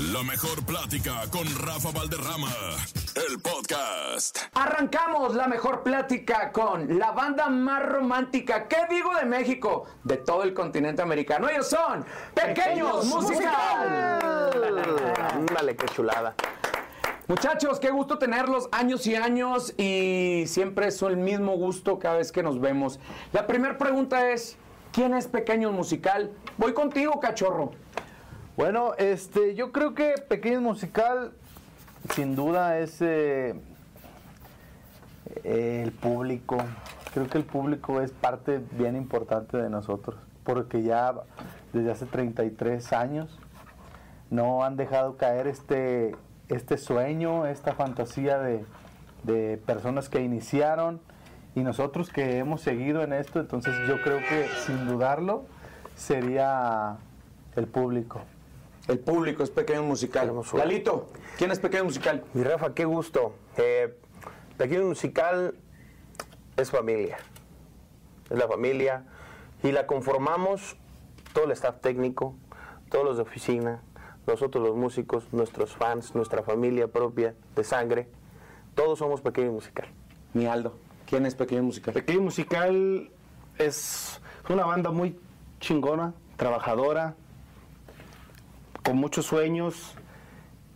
La 0.00 0.22
mejor 0.22 0.64
plática 0.64 1.24
con 1.30 1.46
Rafa 1.58 1.90
Valderrama, 1.90 2.48
el 3.16 3.38
podcast. 3.38 4.38
Arrancamos 4.54 5.34
la 5.34 5.46
mejor 5.46 5.82
plática 5.82 6.50
con 6.52 6.98
la 6.98 7.10
banda 7.10 7.50
más 7.50 7.82
romántica, 7.82 8.66
¿qué 8.66 8.78
digo 8.88 9.14
de 9.14 9.26
México? 9.26 9.84
De 10.02 10.16
todo 10.16 10.42
el 10.44 10.54
continente 10.54 11.02
americano. 11.02 11.50
Ellos 11.50 11.68
son 11.68 12.06
Pequeños, 12.32 13.04
Musical. 13.04 14.50
Ándale, 15.34 15.76
qué 15.76 15.86
chulada. 15.94 16.34
Muchachos, 17.28 17.78
qué 17.78 17.90
gusto 17.90 18.16
tenerlos 18.16 18.70
años 18.72 19.06
y 19.06 19.16
años 19.16 19.74
y 19.76 20.44
siempre 20.46 20.86
es 20.88 21.02
el 21.02 21.18
mismo 21.18 21.56
gusto 21.56 21.98
cada 21.98 22.16
vez 22.16 22.32
que 22.32 22.42
nos 22.42 22.58
vemos. 22.58 22.98
La 23.34 23.46
primera 23.46 23.76
pregunta 23.76 24.30
es, 24.30 24.56
¿quién 24.92 25.12
es 25.12 25.28
Pequeños 25.28 25.74
Musical? 25.74 26.32
Voy 26.56 26.72
contigo, 26.72 27.20
cachorro. 27.20 27.72
Bueno, 28.60 28.92
este, 28.98 29.54
yo 29.54 29.72
creo 29.72 29.94
que 29.94 30.16
Pequeño 30.28 30.60
Musical, 30.60 31.32
sin 32.14 32.36
duda, 32.36 32.78
es 32.78 33.00
eh, 33.00 33.54
el 35.44 35.92
público. 35.92 36.58
Creo 37.14 37.26
que 37.26 37.38
el 37.38 37.44
público 37.44 38.02
es 38.02 38.10
parte 38.10 38.60
bien 38.72 38.96
importante 38.96 39.56
de 39.56 39.70
nosotros, 39.70 40.20
porque 40.44 40.82
ya 40.82 41.14
desde 41.72 41.90
hace 41.90 42.04
33 42.04 42.92
años 42.92 43.38
no 44.28 44.62
han 44.62 44.76
dejado 44.76 45.16
caer 45.16 45.46
este, 45.46 46.14
este 46.50 46.76
sueño, 46.76 47.46
esta 47.46 47.72
fantasía 47.72 48.38
de 49.22 49.56
personas 49.64 50.10
que 50.10 50.20
iniciaron 50.20 51.00
y 51.54 51.60
nosotros 51.60 52.10
que 52.10 52.36
hemos 52.36 52.60
seguido 52.60 53.02
en 53.04 53.14
esto. 53.14 53.40
Entonces 53.40 53.72
yo 53.88 54.02
creo 54.02 54.18
que 54.18 54.48
sin 54.66 54.86
dudarlo 54.86 55.46
sería 55.96 56.98
el 57.56 57.66
público. 57.66 58.20
El 58.88 58.98
público 58.98 59.42
es 59.42 59.50
Pequeño 59.50 59.82
Musical. 59.82 60.32
Lalito, 60.54 61.08
¿quién 61.38 61.50
es 61.50 61.58
Pequeño 61.58 61.84
Musical? 61.84 62.24
Mi 62.34 62.42
Rafa, 62.42 62.74
qué 62.74 62.84
gusto. 62.84 63.34
Eh, 63.56 63.96
Pequeño 64.56 64.86
Musical 64.86 65.54
es 66.56 66.70
familia. 66.70 67.18
Es 68.28 68.38
la 68.38 68.48
familia. 68.48 69.04
Y 69.62 69.72
la 69.72 69.86
conformamos 69.86 70.76
todo 71.32 71.44
el 71.44 71.50
staff 71.52 71.80
técnico, 71.80 72.34
todos 72.88 73.04
los 73.04 73.16
de 73.16 73.22
oficina, 73.22 73.82
nosotros 74.26 74.66
los 74.66 74.76
músicos, 74.76 75.32
nuestros 75.32 75.76
fans, 75.76 76.14
nuestra 76.14 76.42
familia 76.42 76.88
propia 76.88 77.34
de 77.54 77.64
sangre. 77.64 78.08
Todos 78.74 78.98
somos 78.98 79.20
Pequeño 79.20 79.52
Musical. 79.52 79.88
Mi 80.32 80.46
Aldo, 80.46 80.74
¿quién 81.06 81.26
es 81.26 81.34
Pequeño 81.34 81.62
Musical? 81.62 81.94
Pequeño 81.94 82.22
Musical 82.22 83.10
es 83.58 84.20
una 84.48 84.64
banda 84.64 84.90
muy 84.90 85.18
chingona, 85.60 86.14
trabajadora, 86.36 87.14
con 88.82 88.96
muchos 88.96 89.26
sueños 89.26 89.94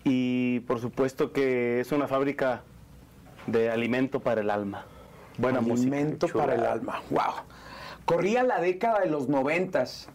y 0.04 0.60
por 0.60 0.80
supuesto 0.80 1.32
que 1.32 1.80
es 1.80 1.92
una 1.92 2.08
fábrica 2.08 2.62
de 3.46 3.70
alimento 3.70 4.20
para 4.20 4.40
el 4.40 4.50
alma. 4.50 4.86
Buena 5.38 5.58
Alimento 5.58 6.26
música. 6.26 6.38
para 6.38 6.54
el 6.54 6.64
alma. 6.64 7.02
Wow. 7.10 7.44
Corría 8.04 8.42
la 8.42 8.60
década 8.60 9.00
de 9.00 9.06
los 9.06 9.28
noventas, 9.28 10.08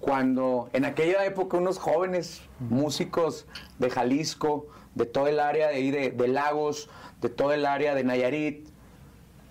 cuando 0.00 0.68
en 0.72 0.84
aquella 0.84 1.24
época 1.24 1.56
unos 1.56 1.78
jóvenes 1.78 2.42
músicos 2.58 3.46
de 3.78 3.90
Jalisco, 3.90 4.66
de 4.94 5.06
todo 5.06 5.28
el 5.28 5.40
área 5.40 5.68
de 5.68 5.76
ahí 5.76 5.90
de, 5.90 6.10
de 6.10 6.28
Lagos, 6.28 6.90
de 7.20 7.28
todo 7.28 7.52
el 7.52 7.64
área 7.64 7.94
de 7.94 8.04
Nayarit, 8.04 8.68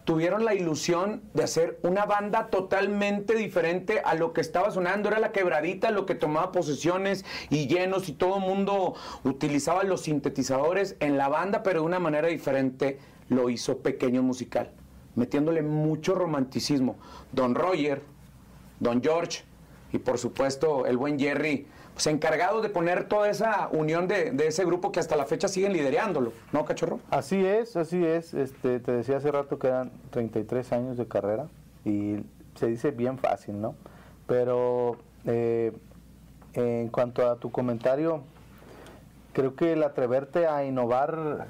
tuvieron 0.10 0.44
la 0.44 0.56
ilusión 0.56 1.22
de 1.36 1.44
hacer 1.44 1.78
una 1.84 2.08
banda 2.08 2.48
totalmente 2.48 3.36
diferente 3.36 4.02
a 4.04 4.16
lo 4.16 4.34
que 4.34 4.42
estaba 4.42 4.72
sonando. 4.72 5.08
Era 5.08 5.20
la 5.20 5.32
quebradita 5.32 5.92
lo 5.92 6.08
que 6.08 6.16
tomaba 6.16 6.52
posesiones 6.52 7.26
y 7.52 7.68
llenos 7.68 8.10
y 8.10 8.14
todo 8.14 8.38
el 8.38 8.42
mundo 8.42 8.96
utilizaba 9.24 9.84
los 9.84 10.02
sintetizadores 10.02 10.96
en 11.00 11.20
la 11.20 11.30
banda, 11.30 11.62
pero 11.62 11.82
de 11.82 11.86
una 11.86 12.00
manera 12.00 12.28
diferente 12.28 12.98
lo 13.28 13.52
hizo 13.52 13.84
Pequeño 13.84 14.24
Musical, 14.24 14.72
metiéndole 15.14 15.62
mucho 15.62 16.16
romanticismo. 16.16 16.96
Don 17.32 17.54
Roger, 17.54 18.02
Don 18.80 19.04
George 19.04 19.44
y 19.92 20.00
por 20.00 20.18
supuesto 20.18 20.86
el 20.86 20.98
buen 20.98 21.20
Jerry, 21.20 21.68
pues 21.94 22.08
encargados 22.08 22.62
de 22.62 22.70
poner 22.70 23.06
toda 23.08 23.30
esa 23.30 23.70
unión 23.72 24.08
de, 24.08 24.32
de 24.32 24.48
ese 24.48 24.66
grupo 24.66 24.92
que 24.92 25.00
hasta 25.00 25.16
la 25.16 25.26
fecha 25.26 25.48
siguen 25.48 25.74
liderándolo, 25.74 26.34
¿no, 26.52 26.66
cachorro? 26.66 27.00
Así 27.10 27.46
es, 27.46 27.76
así 27.76 28.06
es. 28.06 28.34
Este, 28.34 28.80
te 28.80 28.92
decía 28.92 29.18
hace 29.18 29.32
rato 29.32 29.60
que 29.60 29.68
eran 29.68 29.92
33 30.12 30.72
años 30.72 30.98
de 30.98 31.08
carrera 31.08 31.48
y 31.86 32.18
se 32.56 32.68
dice 32.68 32.92
bien 32.92 33.18
fácil, 33.18 33.60
¿no? 33.60 33.76
Pero 34.28 34.98
eh, 35.26 35.74
en 36.54 36.90
cuanto 36.90 37.30
a 37.30 37.36
tu 37.38 37.52
comentario, 37.52 38.24
creo 39.34 39.56
que 39.56 39.74
el 39.74 39.84
atreverte 39.84 40.48
a 40.48 40.64
innovar 40.66 41.48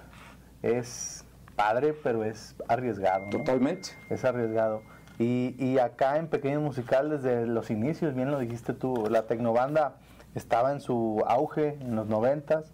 es 0.61 1.25
padre, 1.55 1.93
pero 1.93 2.23
es 2.23 2.55
arriesgado. 2.67 3.25
¿no? 3.25 3.31
Totalmente. 3.31 3.89
Es 4.09 4.23
arriesgado. 4.25 4.81
Y, 5.19 5.55
y 5.59 5.77
acá 5.79 6.17
en 6.17 6.27
Pequeño 6.27 6.61
Musical, 6.61 7.09
desde 7.09 7.45
los 7.45 7.69
inicios, 7.69 8.15
bien 8.15 8.31
lo 8.31 8.39
dijiste 8.39 8.73
tú, 8.73 9.07
la 9.09 9.23
tecnobanda 9.23 9.95
estaba 10.33 10.71
en 10.71 10.79
su 10.79 11.23
auge 11.27 11.77
en 11.81 11.95
los 11.95 12.07
noventas, 12.07 12.71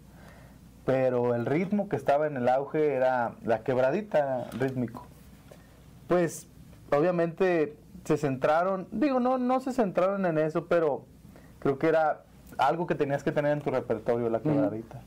pero 0.84 1.34
el 1.34 1.44
ritmo 1.44 1.88
que 1.88 1.96
estaba 1.96 2.28
en 2.28 2.36
el 2.36 2.48
auge 2.48 2.94
era 2.94 3.32
la 3.42 3.64
quebradita 3.64 4.46
rítmico. 4.52 5.06
Pues 6.06 6.46
obviamente 6.96 7.76
se 8.04 8.16
centraron, 8.16 8.86
digo, 8.92 9.18
no, 9.18 9.36
no 9.36 9.58
se 9.60 9.72
centraron 9.72 10.24
en 10.26 10.38
eso, 10.38 10.66
pero 10.66 11.04
creo 11.58 11.78
que 11.78 11.88
era 11.88 12.22
algo 12.58 12.86
que 12.86 12.94
tenías 12.94 13.24
que 13.24 13.32
tener 13.32 13.52
en 13.52 13.60
tu 13.60 13.70
repertorio, 13.70 14.30
la 14.30 14.40
quebradita. 14.40 15.00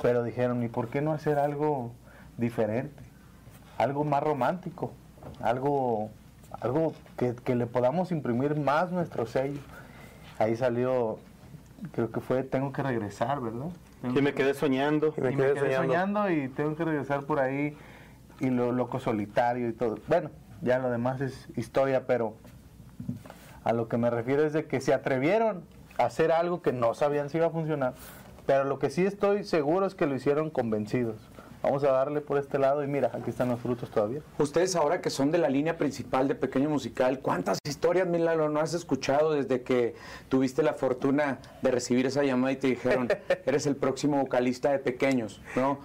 Pero 0.00 0.22
dijeron, 0.22 0.62
¿y 0.62 0.68
por 0.68 0.88
qué 0.88 1.02
no 1.02 1.12
hacer 1.12 1.38
algo 1.38 1.92
diferente? 2.38 3.02
Algo 3.76 4.04
más 4.04 4.22
romántico, 4.22 4.92
algo, 5.40 6.08
algo 6.60 6.92
que, 7.16 7.34
que 7.34 7.54
le 7.54 7.66
podamos 7.66 8.12
imprimir 8.12 8.56
más 8.56 8.90
nuestro 8.90 9.26
sello. 9.26 9.60
Ahí 10.38 10.56
salió, 10.56 11.18
creo 11.92 12.10
que 12.10 12.20
fue 12.20 12.42
Tengo 12.44 12.72
que 12.72 12.82
regresar, 12.82 13.40
¿verdad? 13.40 13.68
Y 14.02 14.22
me 14.22 14.34
quedé 14.34 14.54
soñando. 14.54 15.12
Y 15.16 15.20
me 15.20 15.32
y 15.32 15.36
quedé 15.36 15.54
me 15.54 15.60
quedé 15.60 15.76
soñando. 15.76 16.22
soñando. 16.22 16.30
y 16.30 16.48
tengo 16.48 16.76
que 16.76 16.84
regresar 16.84 17.24
por 17.24 17.40
ahí 17.40 17.76
y 18.40 18.50
lo 18.50 18.72
loco 18.72 19.00
solitario 19.00 19.68
y 19.68 19.72
todo. 19.72 19.98
Bueno, 20.06 20.30
ya 20.62 20.78
lo 20.78 20.90
demás 20.90 21.20
es 21.20 21.48
historia, 21.56 22.06
pero 22.06 22.34
a 23.64 23.72
lo 23.72 23.88
que 23.88 23.96
me 23.96 24.10
refiero 24.10 24.44
es 24.44 24.52
de 24.52 24.66
que 24.66 24.80
se 24.80 24.94
atrevieron 24.94 25.62
a 25.98 26.04
hacer 26.04 26.32
algo 26.32 26.62
que 26.62 26.72
no 26.72 26.94
sabían 26.94 27.28
si 27.28 27.38
iba 27.38 27.46
a 27.46 27.50
funcionar, 27.50 27.94
pero 28.46 28.64
lo 28.64 28.78
que 28.78 28.90
sí 28.90 29.04
estoy 29.04 29.44
seguro 29.44 29.86
es 29.86 29.94
que 29.94 30.06
lo 30.06 30.14
hicieron 30.14 30.50
convencidos. 30.50 31.16
Vamos 31.62 31.82
a 31.84 31.90
darle 31.90 32.20
por 32.20 32.38
este 32.38 32.58
lado 32.58 32.84
y 32.84 32.86
mira, 32.86 33.10
aquí 33.12 33.30
están 33.30 33.48
los 33.48 33.58
frutos 33.60 33.90
todavía. 33.90 34.20
Ustedes 34.38 34.76
ahora 34.76 35.00
que 35.00 35.10
son 35.10 35.30
de 35.32 35.38
la 35.38 35.48
línea 35.48 35.76
principal 35.76 36.28
de 36.28 36.34
Pequeño 36.36 36.70
Musical, 36.70 37.18
¿cuántas 37.20 37.58
historias, 37.64 38.06
Milano, 38.06 38.48
no 38.48 38.60
has 38.60 38.74
escuchado 38.74 39.32
desde 39.32 39.62
que 39.62 39.94
tuviste 40.28 40.62
la 40.62 40.74
fortuna 40.74 41.38
de 41.62 41.70
recibir 41.72 42.06
esa 42.06 42.22
llamada 42.22 42.52
y 42.52 42.56
te 42.56 42.68
dijeron, 42.68 43.08
eres 43.46 43.66
el 43.66 43.74
próximo 43.74 44.18
vocalista 44.18 44.70
de 44.70 44.78
Pequeños, 44.78 45.42
¿no? 45.56 45.78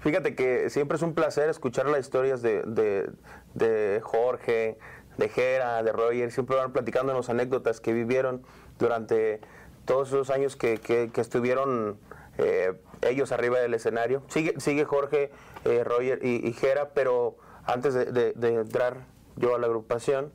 Fíjate 0.00 0.36
que 0.36 0.70
siempre 0.70 0.96
es 0.96 1.02
un 1.02 1.14
placer 1.14 1.48
escuchar 1.48 1.86
las 1.86 2.00
historias 2.00 2.40
de, 2.40 2.62
de- 2.62 3.10
de 3.54 4.00
Jorge, 4.04 4.78
de 5.16 5.28
Jera, 5.28 5.82
de 5.82 5.90
Roger. 5.90 6.30
Siempre 6.30 6.54
van 6.54 6.72
platicándonos 6.72 7.28
anécdotas 7.28 7.80
que 7.80 7.92
vivieron 7.92 8.42
durante 8.78 9.40
todos 9.84 10.08
esos 10.08 10.30
años 10.30 10.54
que, 10.54 10.78
que- 10.78 11.10
que 11.12 11.20
estuvieron 11.20 11.98
eh, 12.38 12.74
ellos 13.02 13.32
arriba 13.32 13.58
del 13.60 13.74
escenario. 13.74 14.22
Sigue, 14.28 14.54
sigue 14.60 14.84
Jorge, 14.84 15.30
eh, 15.64 15.84
Roger 15.84 16.24
y, 16.24 16.46
y 16.48 16.52
Jera, 16.52 16.90
pero 16.94 17.36
antes 17.64 17.94
de, 17.94 18.06
de- 18.06 18.32
de 18.32 18.54
entrar 18.54 19.06
yo 19.36 19.54
a 19.54 19.58
la 19.58 19.66
agrupación, 19.66 20.32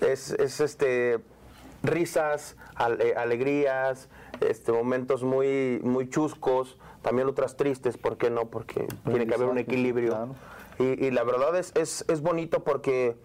es, 0.00 0.32
es, 0.32 0.60
este 0.60 1.18
risas, 1.82 2.56
al- 2.74 3.00
alegrías, 3.16 4.08
este 4.40 4.72
momentos 4.72 5.22
muy 5.22 5.80
muy 5.82 6.08
chuscos, 6.10 6.76
también 7.02 7.28
otras 7.28 7.56
tristes, 7.56 7.96
¿por 7.96 8.18
qué 8.18 8.30
no? 8.30 8.46
Porque 8.46 8.86
tiene 9.04 9.26
que 9.26 9.34
haber 9.34 9.48
un 9.48 9.58
equilibrio. 9.58 10.10
Claro. 10.10 10.34
Y, 10.78 11.06
y 11.06 11.10
la 11.10 11.24
verdad 11.24 11.56
es, 11.56 11.72
es, 11.76 12.04
es 12.08 12.20
bonito 12.20 12.62
porque 12.64 13.16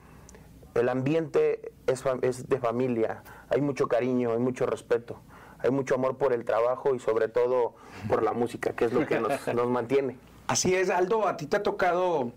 el 0.76 0.90
ambiente 0.90 1.72
es, 1.88 2.04
es 2.22 2.48
de 2.50 2.60
familia, 2.60 3.24
hay 3.50 3.62
mucho 3.62 3.88
cariño, 3.88 4.32
hay 4.32 4.40
mucho 4.40 4.66
respeto, 4.66 5.20
hay 5.64 5.72
mucho 5.72 5.96
amor 5.96 6.18
por 6.18 6.34
el 6.34 6.44
trabajo 6.46 6.94
y 6.94 7.00
sobre 7.00 7.30
todo 7.30 7.74
por 8.08 8.22
la 8.22 8.34
música, 8.34 8.74
que 8.74 8.86
es 8.86 8.94
lo 8.94 9.06
que 9.08 9.20
nos, 9.20 9.32
nos 9.54 9.68
mantiene. 9.68 10.18
Así 10.48 10.76
es, 10.76 10.90
Aldo, 10.90 11.28
a 11.28 11.38
ti 11.38 11.46
te 11.48 11.58
ha 11.58 11.64
tocado 11.64 12.32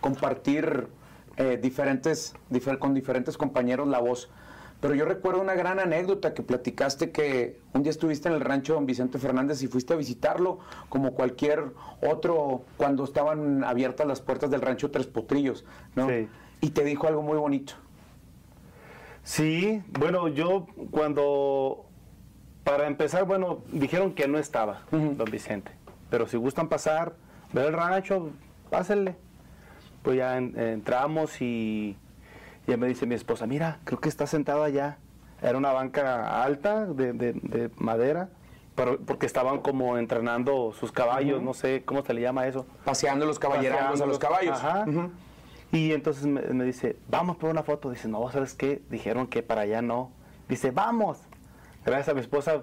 compartir 0.00 0.88
eh, 1.36 1.58
diferentes, 1.62 2.34
difer- 2.50 2.78
con 2.78 2.92
diferentes 2.92 3.38
compañeros 3.38 3.86
la 3.88 4.00
voz. 4.00 4.28
Pero 4.80 4.96
yo 4.96 5.04
recuerdo 5.04 5.40
una 5.40 5.54
gran 5.54 5.78
anécdota 5.78 6.34
que 6.34 6.42
platicaste 6.42 7.12
que 7.12 7.60
un 7.72 7.84
día 7.84 7.90
estuviste 7.90 8.28
en 8.28 8.34
el 8.34 8.40
rancho 8.40 8.74
Don 8.74 8.84
Vicente 8.84 9.20
Fernández 9.20 9.62
y 9.62 9.68
fuiste 9.68 9.94
a 9.94 9.96
visitarlo 9.96 10.58
como 10.88 11.14
cualquier 11.14 11.66
otro 12.04 12.64
cuando 12.76 13.04
estaban 13.04 13.62
abiertas 13.62 14.08
las 14.08 14.20
puertas 14.20 14.50
del 14.50 14.60
rancho 14.60 14.90
Tres 14.90 15.06
Potrillos, 15.06 15.64
¿no? 15.94 16.08
Sí. 16.08 16.28
Y 16.60 16.70
te 16.70 16.82
dijo 16.82 17.06
algo 17.06 17.22
muy 17.22 17.38
bonito. 17.38 17.74
Sí, 19.22 19.80
bueno, 20.00 20.26
yo 20.26 20.66
cuando 20.90 21.86
Para 22.64 22.86
empezar, 22.86 23.24
bueno, 23.24 23.58
dijeron 23.72 24.12
que 24.14 24.28
no 24.28 24.38
estaba 24.38 24.82
don 24.90 25.30
Vicente. 25.30 25.72
Pero 26.10 26.26
si 26.26 26.36
gustan 26.36 26.68
pasar, 26.68 27.14
ver 27.52 27.66
el 27.66 27.72
rancho, 27.72 28.30
pásenle. 28.70 29.16
Pues 30.02 30.16
ya 30.18 30.36
en- 30.36 30.58
entramos 30.58 31.40
y 31.40 31.96
ya 32.66 32.76
me 32.76 32.86
dice 32.86 33.06
mi 33.06 33.14
esposa, 33.14 33.46
mira, 33.46 33.78
creo 33.84 34.00
que 34.00 34.08
está 34.08 34.26
sentado 34.26 34.62
allá. 34.62 34.98
Era 35.40 35.58
una 35.58 35.72
banca 35.72 36.42
alta 36.44 36.86
de, 36.86 37.12
de- 37.12 37.32
de 37.32 37.70
madera, 37.78 38.28
pero, 38.76 38.98
porque 39.00 39.26
estaban 39.26 39.60
como 39.60 39.98
entrenando 39.98 40.72
sus 40.72 40.92
caballos, 40.92 41.42
no 41.42 41.54
sé 41.54 41.82
cómo 41.84 42.02
se 42.04 42.14
le 42.14 42.20
llama 42.20 42.46
eso. 42.46 42.64
Paseando 42.84 43.26
los 43.26 43.38
caballerangos 43.38 44.00
a 44.00 44.06
los 44.06 44.18
caballos. 44.18 44.56
Ajá. 44.58 44.84
Y 45.72 45.92
entonces 45.92 46.26
me, 46.26 46.42
me 46.42 46.64
dice, 46.64 46.96
vamos 47.08 47.36
por 47.38 47.50
una 47.50 47.62
foto. 47.62 47.90
Dice, 47.90 48.06
no, 48.06 48.30
¿sabes 48.30 48.54
qué? 48.54 48.82
Dijeron 48.90 49.26
que 49.26 49.42
para 49.42 49.62
allá 49.62 49.82
no. 49.82 50.10
Dice, 50.48 50.70
vamos. 50.70 51.18
Gracias 51.84 52.08
a 52.10 52.14
mi 52.14 52.20
esposa 52.20 52.62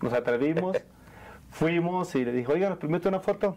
nos 0.00 0.12
atrevimos, 0.12 0.76
fuimos 1.50 2.14
y 2.14 2.24
le 2.24 2.32
dije, 2.32 2.52
oiga, 2.52 2.68
¿nos 2.68 2.78
permite 2.78 3.08
una 3.08 3.20
foto? 3.20 3.56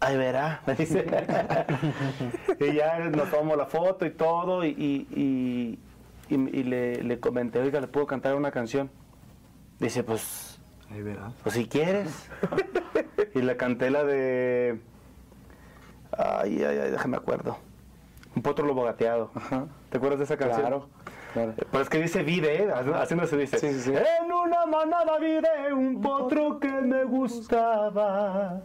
Ay, 0.00 0.16
verá, 0.16 0.62
me 0.66 0.74
dice. 0.74 1.04
y 2.60 2.72
ya 2.74 2.98
nos 3.10 3.30
tomamos 3.30 3.56
la 3.56 3.66
foto 3.66 4.06
y 4.06 4.10
todo 4.10 4.64
y, 4.64 4.68
y- 4.70 5.06
y- 5.14 5.78
y- 6.34 6.58
y 6.60 6.62
le, 6.64 7.02
le 7.02 7.20
comenté, 7.20 7.58
oiga, 7.60 7.80
¿le 7.80 7.88
puedo 7.88 8.06
cantar 8.06 8.34
una 8.34 8.50
canción? 8.50 8.90
Dice, 9.78 10.02
pues, 10.04 10.58
Ahí 10.90 11.02
verás. 11.02 11.32
pues 11.42 11.54
si 11.54 11.66
quieres. 11.66 12.30
y 13.34 13.42
le 13.42 13.56
canté 13.56 13.90
la 13.90 14.04
de. 14.04 14.80
Ay, 16.16 16.62
ay, 16.64 16.78
ay, 16.78 16.90
déjame 16.90 17.16
acuerdo. 17.16 17.56
Un 18.36 18.42
potro 18.42 18.66
lobo 18.66 18.84
gateado. 18.84 19.30
Ajá. 19.34 19.66
¿Te 19.90 19.96
acuerdas 19.98 20.18
de 20.20 20.24
esa 20.26 20.36
canción? 20.36 20.60
Claro, 20.60 20.88
claro. 21.32 21.54
Pero 21.70 21.82
es 21.82 21.88
que 21.88 21.98
dice 21.98 22.22
vide, 22.22 22.64
¿eh? 22.64 22.68
Haciendo 22.94 23.26
se 23.26 23.36
dice. 23.36 23.58
Sí, 23.58 23.72
sí, 23.74 23.80
sí. 23.80 23.92
En 23.94 24.32
una 24.32 24.66
manada 24.66 25.18
vide 25.18 25.72
un 25.72 26.00
potro 26.00 26.58
que 26.58 26.68
me 26.70 27.04
gustaba. 27.04 28.60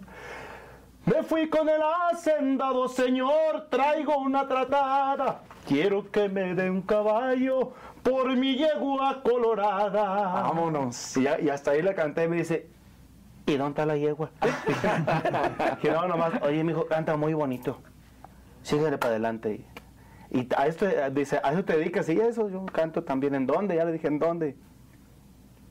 Me 1.06 1.22
fui 1.24 1.50
con 1.50 1.70
el 1.70 1.82
hacendado, 2.12 2.88
señor, 2.88 3.68
traigo 3.70 4.18
una 4.18 4.48
tratada. 4.48 5.42
Quiero 5.68 6.10
que 6.12 6.30
me 6.30 6.56
dé 6.56 6.70
un 6.70 6.82
caballo 6.82 7.74
por 8.02 8.36
mi 8.36 8.56
yegua 8.56 9.22
colorada. 9.24 10.42
Vámonos. 10.44 11.16
Y, 11.18 11.24
ya- 11.24 11.40
y 11.40 11.50
hasta 11.50 11.72
ahí 11.72 11.82
le 11.84 11.94
canté 11.94 12.24
y 12.24 12.28
me 12.28 12.38
dice, 12.38 12.68
¿y 13.46 13.56
dónde 13.58 13.70
está 13.72 13.86
la 13.86 13.98
yegua? 13.98 14.32
no, 15.84 16.08
nomás, 16.08 16.34
oye, 16.42 16.64
mi 16.64 16.72
hijo, 16.72 16.86
canta 16.88 17.16
muy 17.18 17.34
bonito. 17.34 17.80
Síguele 18.64 18.98
para 18.98 19.12
adelante. 19.12 19.64
Y, 20.32 20.48
a 20.58 20.68
esto, 20.68 20.86
dice, 21.12 21.40
¿a 21.44 21.52
eso 21.52 21.64
te 21.64 21.78
dedicas? 21.78 22.10
Y 22.10 22.20
eso, 22.20 22.50
yo 22.50 22.66
canto 22.66 23.04
también. 23.04 23.36
¿En 23.36 23.46
dónde? 23.46 23.76
Ya 23.76 23.86
le 23.86 23.92
dije, 23.94 24.08
¿en 24.08 24.20
dónde? 24.20 24.56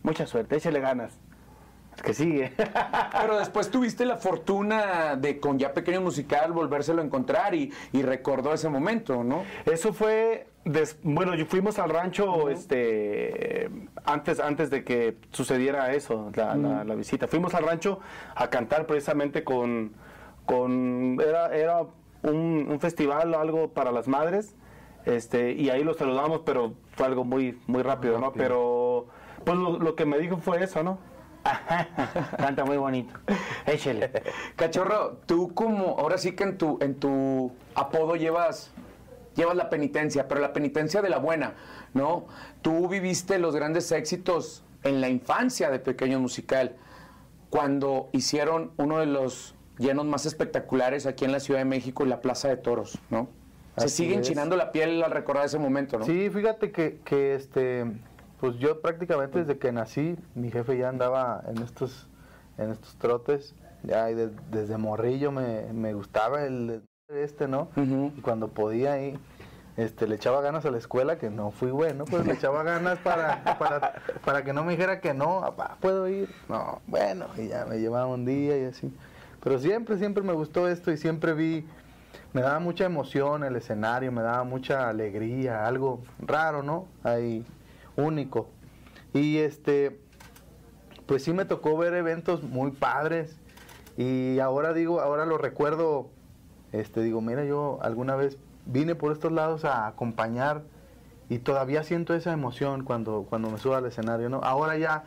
Mucha 0.03 0.27
suerte, 0.27 0.57
échale 0.57 0.81
ganas. 0.81 1.19
Es 1.97 2.03
que 2.03 2.13
sigue. 2.15 2.53
Pero 3.21 3.39
después 3.39 3.71
tuviste 3.71 4.05
la 4.05 4.17
fortuna 4.17 5.15
de 5.17 5.39
con 5.39 5.59
ya 5.59 5.73
pequeño 5.73 6.01
musical 6.01 6.53
volvérselo 6.53 7.01
a 7.01 7.05
encontrar 7.05 7.55
y, 7.55 7.73
y 7.93 8.03
recordó 8.03 8.53
ese 8.53 8.69
momento, 8.69 9.23
¿no? 9.23 9.45
Eso 9.65 9.93
fue, 9.93 10.49
des- 10.65 10.99
bueno, 11.05 11.35
yo- 11.37 11.47
fuimos 11.47 11.79
al 11.79 11.91
rancho 11.91 12.49
este, 12.51 13.71
antes, 14.05 14.41
antes 14.41 14.71
de 14.71 14.83
que 14.83 15.17
sucediera 15.31 15.93
eso, 15.95 16.33
la, 16.35 16.57
la- 16.57 16.83
la 16.85 16.95
visita. 16.97 17.29
Fuimos 17.29 17.55
al 17.55 17.65
rancho 17.65 18.01
a 18.35 18.51
cantar 18.51 18.87
precisamente 18.87 19.45
con, 19.45 19.93
con 20.47 21.19
era, 21.25 21.55
era 21.57 21.83
un, 22.25 22.67
un 22.69 22.81
festival 22.81 23.33
o 23.35 23.39
algo 23.39 23.69
para 23.69 23.93
las 23.93 24.09
madres, 24.09 24.57
este, 25.05 25.53
y 25.53 25.71
ahí 25.71 25.85
los 25.85 25.99
saludamos, 25.99 26.41
pero 26.45 26.75
fue 26.97 27.07
algo 27.07 27.25
muy, 27.25 27.61
muy 27.67 27.83
rápido, 27.83 28.19
¿no? 28.19 28.33
Pero 28.33 29.07
pues 29.45 29.57
lo, 29.57 29.79
lo 29.79 29.95
que 29.95 30.07
me 30.07 30.19
dijo 30.19 30.39
fue 30.39 30.63
eso, 30.65 30.83
¿no? 30.83 30.99
Canta 32.39 32.65
muy 32.65 32.77
bonito. 32.77 33.15
Échele. 33.67 34.11
Cachorro, 34.57 35.19
tú 35.27 35.53
como, 35.55 35.99
ahora 35.99 36.19
sí 36.19 36.33
que 36.33 36.45
en 36.45 36.59
tu, 36.59 36.79
en 36.81 36.95
tu 36.95 37.53
apodo 37.75 38.17
llevas, 38.17 38.73
llevas 39.37 39.57
la 39.57 39.69
penitencia, 39.69 40.27
pero 40.27 40.41
la 40.41 40.53
penitencia 40.53 41.03
de 41.03 41.11
la 41.11 41.19
buena, 41.19 41.55
¿no? 41.93 42.27
Tú 42.63 42.89
viviste 42.89 43.39
los 43.39 43.55
grandes 43.55 43.93
éxitos 43.93 44.65
en 44.83 45.01
la 45.01 45.09
infancia 45.09 45.71
de 45.71 45.79
Pequeño 45.79 46.21
Musical, 46.21 46.77
cuando 47.51 48.09
hicieron 48.13 48.73
uno 48.77 48.99
de 48.99 49.07
los 49.07 49.54
llenos 49.79 50.05
más 50.07 50.27
espectaculares 50.27 51.07
aquí 51.07 51.25
en 51.25 51.33
la 51.33 51.41
Ciudad 51.41 51.61
de 51.61 51.65
México, 51.65 52.03
en 52.05 52.11
la 52.11 52.21
Plaza 52.21 52.49
de 52.49 52.57
Toros, 52.57 52.99
¿no? 53.11 53.29
Se 53.77 53.87
Así 53.87 53.97
sigue 54.05 54.13
es. 54.13 54.19
enchinando 54.19 54.57
la 54.57 54.71
piel 54.71 55.03
al 55.03 55.11
recordar 55.11 55.45
ese 55.47 55.59
momento, 55.59 55.99
¿no? 55.99 56.05
Sí, 56.05 56.31
fíjate 56.31 56.71
que, 56.71 57.01
que 57.05 57.35
este, 57.35 57.85
pues 58.41 58.57
yo 58.59 58.81
prácticamente 58.81 59.41
desde 59.41 59.59
que 59.59 59.73
nací, 59.73 60.17
mi 60.37 60.51
jefe 60.51 60.79
ya 60.79 60.89
andaba 60.89 61.43
en 61.49 61.59
estos, 61.63 62.07
en 62.59 62.71
estos 62.71 62.95
trotes, 62.97 63.55
ya 63.83 64.11
y 64.11 64.15
de- 64.15 64.31
desde 64.51 64.77
morrillo 64.79 65.33
me, 65.33 65.73
me 65.73 65.93
gustaba 65.93 66.45
el 66.45 66.83
este, 67.09 67.49
¿no? 67.49 67.69
Ujú. 67.77 68.13
Y 68.17 68.21
cuando 68.21 68.49
podía 68.49 68.93
ahí, 68.93 69.19
este, 69.77 70.07
le 70.07 70.15
echaba 70.15 70.41
ganas 70.41 70.65
a 70.65 70.71
la 70.71 70.79
escuela, 70.79 71.19
que 71.19 71.29
no 71.31 71.51
fui 71.51 71.73
bueno, 71.73 72.05
pues 72.05 72.25
le 72.25 72.35
echaba 72.35 72.63
ganas 72.63 72.99
para, 73.01 73.43
para, 73.59 73.95
para 74.25 74.45
que 74.45 74.53
no 74.53 74.63
me 74.65 74.71
dijera 74.73 75.01
que 75.01 75.13
no, 75.15 75.41
papá, 75.41 75.79
¿puedo 75.81 76.09
ir? 76.09 76.29
No, 76.49 76.81
bueno, 76.87 77.27
y 77.37 77.49
ya 77.49 77.65
me 77.67 77.79
llevaba 77.81 78.07
un 78.07 78.25
día 78.25 78.57
y 78.57 78.65
así. 78.67 78.95
Pero 79.45 79.59
siempre, 79.59 79.99
siempre 79.99 80.23
me 80.25 80.33
gustó 80.33 80.69
esto 80.69 80.91
y 80.91 80.97
siempre 80.97 81.35
vi, 81.35 81.67
me 82.33 82.41
daba 82.41 82.59
mucha 82.59 82.87
emoción 82.87 83.45
el 83.45 83.55
escenario, 83.57 84.11
me 84.11 84.23
daba 84.23 84.43
mucha 84.45 84.89
alegría, 84.89 85.67
algo 85.67 86.03
raro, 86.19 86.63
¿no? 86.63 86.87
Ahí, 87.03 87.45
único. 87.97 88.49
Y 89.13 89.37
este, 89.37 90.01
pues 91.07 91.23
sí 91.23 91.33
me 91.35 91.45
tocó 91.45 91.77
ver 91.77 91.93
eventos 91.95 92.43
muy 92.43 92.71
padres 92.71 93.37
y 93.97 94.39
ahora 94.41 94.73
digo, 94.73 95.01
ahora 95.01 95.27
lo 95.27 95.39
recuerdo, 95.39 96.09
este, 96.73 97.03
digo, 97.03 97.21
mira, 97.21 97.45
yo 97.45 97.79
alguna 97.83 98.17
vez 98.17 98.39
vine 98.67 98.95
por 98.95 99.13
estos 99.13 99.31
lados 99.31 99.65
a 99.65 99.87
acompañar 99.87 100.63
y 101.29 101.39
todavía 101.39 101.83
siento 101.83 102.15
esa 102.15 102.33
emoción 102.33 102.85
cuando, 102.85 103.27
cuando 103.29 103.51
me 103.51 103.59
subo 103.59 103.75
al 103.75 103.87
escenario, 103.87 104.29
¿no? 104.29 104.41
Ahora 104.43 104.77
ya, 104.77 105.05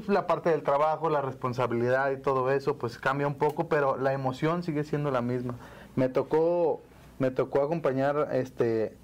pues 0.00 0.08
la 0.08 0.26
parte 0.26 0.50
del 0.50 0.62
trabajo, 0.62 1.08
la 1.10 1.20
responsabilidad 1.20 2.10
y 2.10 2.16
todo 2.16 2.50
eso, 2.50 2.76
pues 2.76 2.98
cambia 2.98 3.26
un 3.26 3.34
poco, 3.34 3.68
pero 3.68 3.96
la 3.96 4.12
emoción 4.12 4.62
sigue 4.62 4.84
siendo 4.84 5.10
la 5.10 5.22
misma. 5.22 5.54
Me 5.96 6.08
tocó, 6.08 6.82
me 7.18 7.30
tocó 7.30 7.62
acompañar 7.62 8.28
este, 8.32 8.96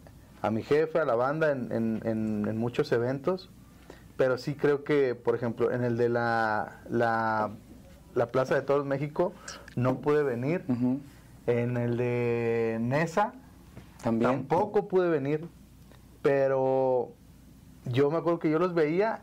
a 0.42 0.50
mi 0.50 0.62
jefe, 0.62 0.98
a 0.98 1.04
la 1.04 1.14
banda 1.14 1.52
en, 1.52 1.70
en- 1.72 2.00
en- 2.04 2.46
en 2.48 2.58
muchos 2.58 2.90
eventos, 2.92 3.50
pero 4.16 4.36
sí 4.38 4.54
creo 4.54 4.84
que, 4.84 5.14
por 5.14 5.34
ejemplo, 5.34 5.70
en 5.70 5.84
el 5.84 5.96
de 5.96 6.08
la, 6.08 6.80
la, 6.88 7.50
la 8.14 8.26
Plaza 8.26 8.54
de 8.54 8.62
Toros 8.62 8.84
México 8.84 9.32
no 9.76 9.98
pude 9.98 10.22
venir. 10.22 10.64
Ujú. 10.68 11.00
En 11.46 11.76
el 11.76 11.96
de 11.96 12.78
Nesa 12.80 13.32
También. 14.02 14.30
tampoco 14.46 14.88
pude 14.88 15.08
venir, 15.08 15.48
pero 16.22 17.08
yo 17.86 18.10
me 18.10 18.18
acuerdo 18.18 18.38
que 18.40 18.50
yo 18.50 18.58
los 18.58 18.74
veía 18.74 19.22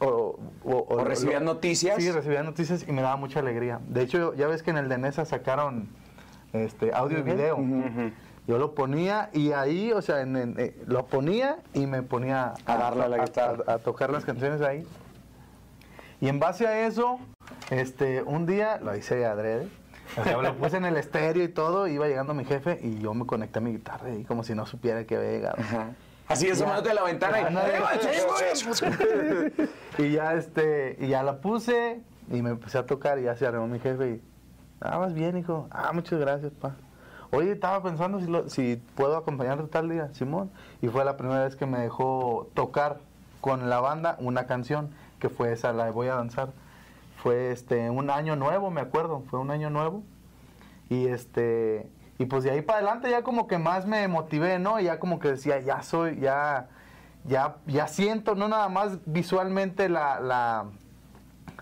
o, 0.00 0.38
o, 0.64 0.86
¿O 0.88 1.04
recibías 1.04 1.42
noticias? 1.42 1.96
Sí, 1.96 2.10
recibía 2.10 2.42
noticias 2.42 2.84
y 2.86 2.92
me 2.92 3.02
daba 3.02 3.16
mucha 3.16 3.40
alegría. 3.40 3.80
De 3.88 4.02
hecho, 4.02 4.34
ya 4.34 4.46
ves 4.46 4.62
que 4.62 4.70
en 4.70 4.78
el 4.78 4.88
de 4.88 4.98
Nesa 4.98 5.24
sacaron 5.24 5.88
este 6.52 6.94
audio 6.94 7.18
y 7.18 7.22
video. 7.22 7.58
Yo 8.46 8.56
lo 8.56 8.74
ponía 8.74 9.28
y 9.34 9.52
ahí, 9.52 9.92
o 9.92 10.00
sea, 10.00 10.22
en- 10.22 10.36
en- 10.36 10.54
eh, 10.58 10.74
lo 10.86 11.04
ponía 11.06 11.58
y 11.74 11.86
me 11.86 12.02
ponía 12.02 12.54
A 12.64 12.76
darle 12.78 13.04
a 13.04 13.08
la 13.08 13.18
guitarra. 13.18 13.62
a- 13.66 13.72
a 13.74 13.78
tocar 13.78 14.10
las 14.10 14.24
canciones 14.24 14.62
ahí. 14.62 14.86
Y 16.20 16.28
en 16.28 16.40
base 16.40 16.66
a 16.66 16.86
eso, 16.86 17.18
este, 17.70 18.22
un 18.22 18.46
día 18.46 18.78
lo 18.82 18.96
hice 18.96 19.26
adrede. 19.26 19.68
O 20.18 20.24
sea, 20.24 20.38
lo 20.38 20.54
puse 20.54 20.78
en 20.78 20.86
el 20.86 20.96
estéreo 20.96 21.44
y 21.44 21.48
todo, 21.48 21.86
iba 21.88 22.08
llegando 22.08 22.32
mi 22.32 22.46
jefe 22.46 22.80
y 22.82 22.98
yo 23.00 23.12
me 23.12 23.26
conecté 23.26 23.58
a 23.58 23.62
mi 23.62 23.72
guitarra 23.72 24.14
y 24.14 24.24
como 24.24 24.42
si 24.42 24.54
no 24.54 24.64
supiera 24.64 25.04
que 25.04 25.16
había 25.16 25.30
llegado. 25.32 25.56
Así 26.28 26.50
asomándote 26.50 26.90
de 26.90 26.94
la 26.94 27.02
ventana 27.04 27.40
y... 27.40 27.44
¡Eh, 27.56 27.80
y 29.98 30.12
ya 30.12 30.34
este, 30.34 30.96
y 31.00 31.08
ya 31.08 31.22
la 31.22 31.40
puse 31.40 32.00
y 32.30 32.42
me 32.42 32.50
empecé 32.50 32.78
a 32.78 32.86
tocar 32.86 33.18
y 33.18 33.24
ya 33.24 33.36
se 33.36 33.46
arregló 33.46 33.66
mi 33.66 33.78
jefe 33.78 34.10
y 34.10 34.22
ah, 34.80 34.98
más 34.98 35.14
bien, 35.14 35.36
hijo. 35.38 35.68
Ah, 35.70 35.92
muchas 35.92 36.18
gracias, 36.20 36.52
pa. 36.52 36.76
Oye, 37.30 37.52
estaba 37.52 37.82
pensando 37.82 38.20
si, 38.20 38.26
lo- 38.26 38.48
si 38.48 38.82
puedo 38.94 39.16
acompañarte 39.16 39.64
tal 39.68 39.88
día, 39.88 40.10
Simón. 40.14 40.50
Y 40.82 40.88
fue 40.88 41.04
la 41.04 41.16
primera 41.16 41.44
vez 41.44 41.56
que 41.56 41.66
me 41.66 41.78
dejó 41.78 42.48
tocar 42.54 43.00
con 43.40 43.68
la 43.70 43.80
banda 43.80 44.16
una 44.18 44.46
canción, 44.46 44.90
que 45.18 45.28
fue 45.28 45.52
esa, 45.52 45.72
la 45.72 45.86
de 45.86 45.90
Voy 45.90 46.08
a 46.08 46.14
Danzar. 46.14 46.50
Fue 47.22 47.50
este 47.50 47.90
un 47.90 48.10
año 48.10 48.36
nuevo, 48.36 48.70
me 48.70 48.80
acuerdo, 48.80 49.22
fue 49.28 49.40
un 49.40 49.50
año 49.50 49.70
nuevo. 49.70 50.02
Y 50.88 51.08
este 51.08 51.90
y 52.18 52.26
pues 52.26 52.44
de 52.44 52.50
ahí 52.50 52.62
para 52.62 52.78
adelante 52.78 53.10
ya 53.10 53.22
como 53.22 53.46
que 53.46 53.58
más 53.58 53.86
me 53.86 54.06
motivé, 54.08 54.58
¿no? 54.58 54.80
Ya 54.80 54.98
como 54.98 55.18
que 55.20 55.28
decía, 55.28 55.60
ya 55.60 55.82
soy, 55.82 56.18
ya 56.20 56.68
ya 57.24 57.56
ya 57.66 57.86
siento 57.88 58.34
no 58.34 58.48
nada 58.48 58.68
más 58.68 58.98
visualmente 59.06 59.88
la, 59.88 60.18
la, 60.20 60.66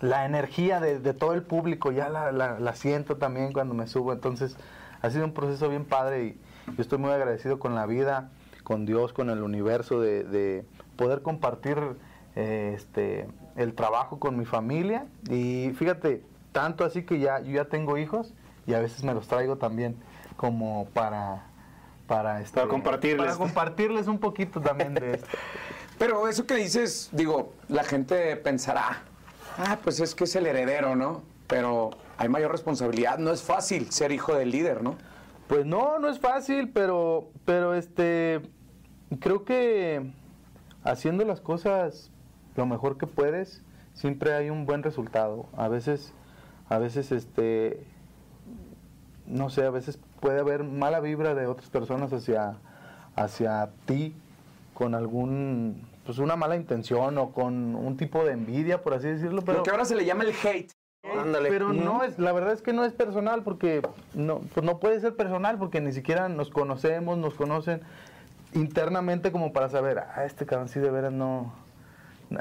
la 0.01 0.25
energía 0.25 0.79
de, 0.79 0.99
todo 1.13 1.33
el 1.33 1.43
público, 1.43 1.91
ya 1.91 2.09
la, 2.09 2.31
la- 2.31 2.59
la 2.59 2.73
siento 2.75 3.17
también 3.17 3.51
cuando 3.53 3.73
me 3.73 3.87
subo. 3.87 4.13
Entonces 4.13 4.55
ha 5.01 5.09
sido 5.09 5.25
un 5.25 5.33
proceso 5.33 5.69
bien 5.69 5.85
padre 5.85 6.23
y 6.25 6.39
yo 6.75 6.81
estoy 6.81 6.97
muy 6.99 7.11
agradecido 7.11 7.59
con 7.59 7.75
la 7.75 7.85
vida, 7.85 8.29
con 8.63 8.85
Dios, 8.85 9.13
con 9.13 9.29
el 9.29 9.41
universo, 9.43 9.99
de, 10.01 10.23
de 10.23 10.65
poder 10.95 11.21
compartir 11.21 11.77
eh, 12.35 12.73
este, 12.75 13.27
el 13.55 13.73
trabajo 13.73 14.19
con 14.19 14.37
mi 14.37 14.45
familia 14.45 15.05
y 15.29 15.71
fíjate, 15.75 16.23
tanto 16.51 16.83
así 16.85 17.03
que 17.03 17.19
ya, 17.19 17.39
yo 17.41 17.51
ya 17.51 17.65
tengo 17.65 17.97
hijos 17.97 18.33
y 18.67 18.73
a 18.73 18.79
veces 18.79 19.03
me 19.03 19.13
los 19.13 19.27
traigo 19.27 19.55
también 19.55 19.95
como 20.35 20.87
para... 20.93 21.45
Para, 22.05 22.39
este, 22.39 22.55
Para 22.55 22.69
compartirles. 22.69 23.25
Para 23.25 23.37
compartirles 23.37 24.07
un 24.07 24.17
poquito 24.17 24.61
también 24.61 24.93
de 24.93 25.15
esto. 25.15 25.27
Pero 25.97 26.27
eso 26.29 26.45
que 26.45 26.55
dices, 26.55 27.09
digo, 27.11 27.53
la 27.67 27.83
gente 27.83 28.37
pensará, 28.37 29.01
ah, 29.57 29.77
pues 29.83 29.99
es 29.99 30.15
que 30.15 30.23
es 30.23 30.35
el 30.37 30.45
heredero, 30.45 30.95
¿no? 30.95 31.23
Pero 31.47 31.89
hay 32.17 32.29
mayor 32.29 32.51
responsabilidad, 32.51 33.17
no 33.17 33.31
es 33.31 33.41
fácil 33.41 33.91
ser 33.91 34.13
hijo 34.13 34.35
del 34.35 34.51
líder, 34.51 34.83
¿no? 34.83 34.95
Pues 35.47 35.65
no, 35.65 35.99
no 35.99 36.07
es 36.07 36.19
fácil, 36.19 36.69
pero, 36.69 37.29
pero 37.45 37.73
este, 37.73 38.41
creo 39.19 39.43
que 39.43 40.13
haciendo 40.83 41.25
las 41.25 41.41
cosas 41.41 42.11
lo 42.55 42.65
mejor 42.65 42.97
que 42.97 43.07
puedes, 43.07 43.63
siempre 43.93 44.33
hay 44.33 44.49
un 44.49 44.65
buen 44.65 44.83
resultado. 44.83 45.47
A 45.55 45.67
veces, 45.67 46.13
a 46.69 46.77
veces, 46.77 47.11
este, 47.11 47.85
no 49.27 49.49
sé, 49.49 49.65
a 49.65 49.69
veces 49.69 49.99
puede 50.19 50.39
haber 50.39 50.63
mala 50.63 50.99
vibra 50.99 51.35
de 51.35 51.47
otras 51.47 51.69
personas 51.69 52.11
hacia, 52.13 52.57
hacia 53.15 53.69
ti 53.85 54.15
con 54.73 54.95
algún, 54.95 55.87
pues 56.05 56.17
una 56.19 56.35
mala 56.35 56.55
intención 56.55 57.17
o 57.17 57.31
con 57.31 57.75
un 57.75 57.97
tipo 57.97 58.23
de 58.23 58.33
envidia, 58.33 58.81
por 58.81 58.93
así 58.93 59.07
decirlo, 59.07 59.41
pero... 59.41 59.59
Lo 59.59 59.63
que 59.63 59.71
ahora 59.71 59.85
se 59.85 59.95
le 59.95 60.05
llama 60.05 60.23
el 60.23 60.33
hate. 60.43 60.71
Ándale. 61.03 61.49
Pero 61.49 61.71
no 61.71 62.03
es, 62.03 62.19
la 62.19 62.33
verdad 62.33 62.53
es 62.53 62.61
que 62.61 62.73
no 62.73 62.83
es 62.83 62.91
personal 62.93 63.43
porque 63.43 63.81
no, 64.13 64.39
pues 64.53 64.65
no 64.65 64.79
puede 64.79 64.99
ser 64.99 65.15
personal 65.15 65.57
porque 65.57 65.79
ni 65.79 65.93
siquiera 65.93 66.27
nos 66.27 66.49
conocemos, 66.49 67.17
nos 67.17 67.33
conocen 67.35 67.81
internamente 68.53 69.31
como 69.31 69.53
para 69.53 69.69
saber, 69.69 69.99
ah, 69.99 70.25
este 70.25 70.45
cabrón 70.45 70.67
sí 70.67 70.79
de 70.79 70.89
veras 70.89 71.13
no, 71.13 71.53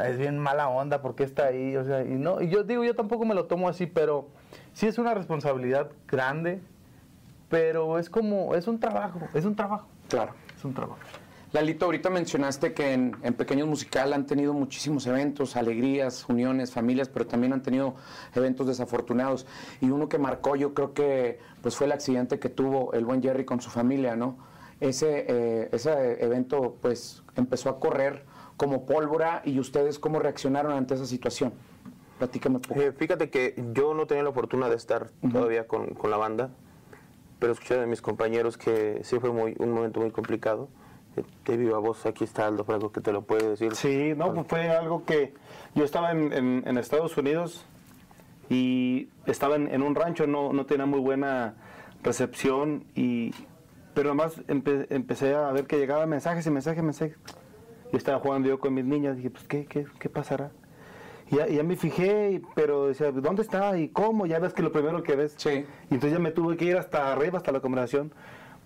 es 0.05 0.19
bien 0.19 0.39
mala 0.39 0.69
onda 0.69 1.01
porque 1.01 1.25
está 1.25 1.47
ahí, 1.47 1.77
o 1.77 1.85
sea, 1.85 2.03
y 2.03 2.15
no, 2.15 2.41
y 2.41 2.49
yo 2.49 2.65
digo, 2.65 2.85
yo 2.85 2.95
tampoco 2.95 3.25
me 3.25 3.35
lo 3.35 3.45
tomo 3.47 3.69
así, 3.69 3.87
pero 3.87 4.29
sí 4.73 4.87
es 4.87 4.99
una 4.99 5.15
responsabilidad 5.15 5.91
grande, 6.09 6.61
pero 7.49 7.99
es 7.99 8.11
como, 8.11 8.55
es 8.55 8.67
un 8.67 8.79
trabajo, 8.81 9.21
es 9.35 9.45
un 9.45 9.55
trabajo, 9.57 9.87
Claro. 10.09 10.33
es 10.57 10.65
un 10.65 10.75
trabajo. 10.75 10.99
Lalito, 11.53 11.87
ahorita 11.87 12.11
mencionaste 12.11 12.75
que 12.75 12.93
en, 12.93 13.17
en 13.23 13.33
Pequeños 13.33 13.67
Musical 13.69 14.13
han 14.13 14.27
tenido 14.27 14.53
muchísimos 14.53 15.07
eventos, 15.07 15.57
alegrías, 15.57 16.29
uniones, 16.29 16.73
familias, 16.73 17.09
pero 17.09 17.27
también 17.27 17.53
han 17.53 17.63
tenido 17.63 17.95
eventos 18.35 18.67
desafortunados. 18.67 19.47
Y 19.81 19.89
uno 19.91 20.09
que 20.09 20.19
marcó, 20.19 20.57
yo 20.57 20.75
creo 20.75 20.93
que 20.93 21.39
pues 21.63 21.77
fue 21.77 21.87
el 21.87 21.93
accidente 21.93 22.39
que 22.39 22.49
tuvo 22.51 22.93
el 22.93 23.05
buen 23.05 23.23
Jerry 23.23 23.45
con 23.45 23.61
su 23.61 23.71
familia, 23.71 24.17
¿no? 24.17 24.37
Ese, 24.81 25.25
eh, 25.29 25.69
ese 25.73 26.23
evento 26.23 26.77
pues 26.83 27.23
empezó 27.37 27.71
a 27.71 27.81
correr 27.81 28.27
como 28.59 28.85
pólvora 28.85 29.41
y 29.45 29.59
ustedes 29.59 29.99
cómo 29.99 30.19
reaccionaron 30.19 30.73
ante 30.73 30.95
esa 30.95 31.07
situación. 31.07 31.55
Platícame 32.19 32.57
un 32.57 32.63
poco. 32.63 32.81
Eh, 32.81 32.93
fíjate 32.93 33.31
que 33.31 33.55
yo 33.73 33.95
no 33.95 34.07
tenía 34.07 34.25
la 34.25 34.33
fortuna 34.33 34.69
de 34.69 34.77
estar 34.77 35.11
todavía 35.33 35.67
con, 35.67 35.95
con 35.95 36.11
la 36.11 36.17
banda, 36.19 36.51
pero 37.39 37.53
escuché 37.53 37.77
de 37.79 37.87
mis 37.87 38.01
compañeros 38.03 38.57
que 38.57 39.01
sí 39.03 39.19
fue 39.21 39.31
muy, 39.33 39.55
un 39.59 39.73
momento 39.73 40.01
muy 40.01 40.11
complicado. 40.11 40.69
Eh, 41.17 41.23
De 41.47 41.57
viva 41.57 41.79
voz, 41.79 42.05
aquí 42.07 42.25
está 42.25 42.47
Aldo 42.47 42.65
Franco 42.65 42.93
que 42.93 43.01
te 43.01 43.13
lo 43.13 43.23
puede 43.23 43.49
decir. 43.51 43.75
Sí, 43.75 44.13
no, 44.17 44.33
pues 44.35 44.47
fue 44.47 44.69
algo 44.71 45.05
que 45.05 45.33
yo 45.75 45.85
estaba 45.85 46.13
en, 46.13 46.33
en- 46.33 46.63
en 46.67 46.79
Estados 46.79 47.17
Unidos 47.17 47.65
y 48.49 49.09
estaba 49.27 49.57
en, 49.57 49.69
en 49.69 49.83
un 49.83 49.95
rancho, 49.95 50.27
no, 50.27 50.53
no 50.53 50.67
tenía 50.67 50.87
muy 50.87 51.01
buena 51.01 51.55
recepción, 52.03 52.85
y, 52.95 53.33
pero 53.95 54.11
además 54.11 54.41
empe- 54.47 54.87
empecé 54.91 55.35
a 55.35 55.51
ver 55.51 55.67
que 55.67 55.79
llegaban 55.79 56.09
mensajes 56.09 56.47
y 56.47 56.51
mensajes, 56.51 56.83
mensajes. 56.83 57.17
Yo 57.93 57.99
estaba 57.99 58.21
jugando 58.21 58.49
yo 58.49 58.59
con 58.61 58.75
mis 58.75 58.85
niñas, 58.85 59.17
dije, 59.17 59.31
pues, 59.31 59.45
¿qué, 59.45 59.65
qué, 59.67 59.87
qué 59.99 60.09
pasará? 60.09 60.51
Y 61.31 61.37
ya, 61.37 61.47
ya 61.49 61.63
me 61.63 61.77
fijé, 61.77 62.41
pero 62.55 62.87
decía, 62.87 63.11
¿dónde 63.13 63.43
está 63.43 63.77
y 63.79 63.89
cómo? 63.89 64.27
Ya 64.27 64.39
ves 64.39 64.53
que 64.55 64.63
lo 64.63 64.71
primero 64.73 65.03
que 65.03 65.17
ves. 65.17 65.35
Sí. 65.37 65.65
Y 65.91 65.95
entonces 65.95 66.13
ya 66.13 66.19
me 66.19 66.31
tuve 66.31 66.57
que 66.57 66.67
ir 66.67 66.77
hasta 66.77 67.13
arriba, 67.13 67.39
hasta 67.39 67.51
la 67.53 67.61
conversación, 67.61 68.13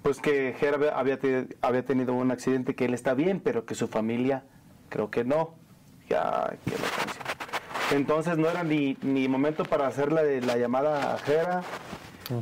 pues 0.03 0.21
que 0.21 0.55
Ger 0.59 0.75
había, 0.75 0.99
había 0.99 1.19
te- 1.19 1.49
había 1.63 1.85
tenido 1.85 2.13
un 2.15 2.31
accidente, 2.31 2.75
que 2.75 2.85
él 2.85 2.95
está 2.95 3.15
bien, 3.15 3.41
pero 3.41 3.65
que 3.65 3.75
su 3.75 3.89
familia 3.89 4.45
creo 4.89 5.11
que 5.11 5.25
no. 5.25 5.55
Ya, 6.09 6.53
que 6.65 6.71
canción. 6.73 7.27
Entonces 7.93 8.37
no 8.39 8.49
era 8.49 8.63
ni, 8.63 8.97
ni 9.03 9.27
momento 9.29 9.65
para 9.65 9.87
hacer 9.87 10.13
la, 10.13 10.23
la 10.23 10.57
llamada 10.57 11.15
a 11.15 11.19
Jera. 11.19 11.63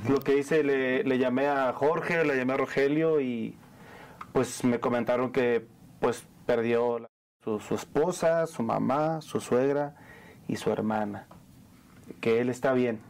Lo 0.08 0.18
que 0.20 0.36
hice, 0.36 0.62
le, 0.62 1.02
le 1.04 1.18
llamé 1.18 1.46
a 1.48 1.72
Jorge, 1.72 2.22
le 2.24 2.36
llamé 2.36 2.52
a 2.54 2.56
Rogelio 2.58 3.20
y 3.20 3.56
pues 4.32 4.62
me 4.64 4.80
comentaron 4.80 5.32
que 5.32 5.66
pues 6.00 6.26
perdió 6.44 6.98
la- 6.98 7.08
su, 7.42 7.58
su 7.60 7.74
esposa, 7.76 8.46
su 8.46 8.62
mamá, 8.62 9.20
su 9.22 9.40
suegra 9.40 9.94
y 10.48 10.56
su 10.56 10.70
hermana. 10.70 11.26
Que 12.20 12.40
él 12.40 12.48
está 12.48 12.72
bien. 12.72 13.00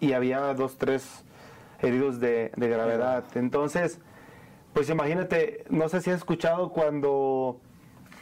Y 0.00 0.12
había 0.14 0.40
dos, 0.54 0.78
tres 0.78 1.24
heridos 1.80 2.18
de, 2.18 2.50
de 2.56 2.68
gravedad. 2.68 3.24
Entonces, 3.34 4.00
pues 4.72 4.90
imagínate, 4.90 5.64
no 5.70 5.88
sé 5.88 6.00
si 6.00 6.10
has 6.10 6.16
escuchado 6.16 6.70
cuando 6.70 7.60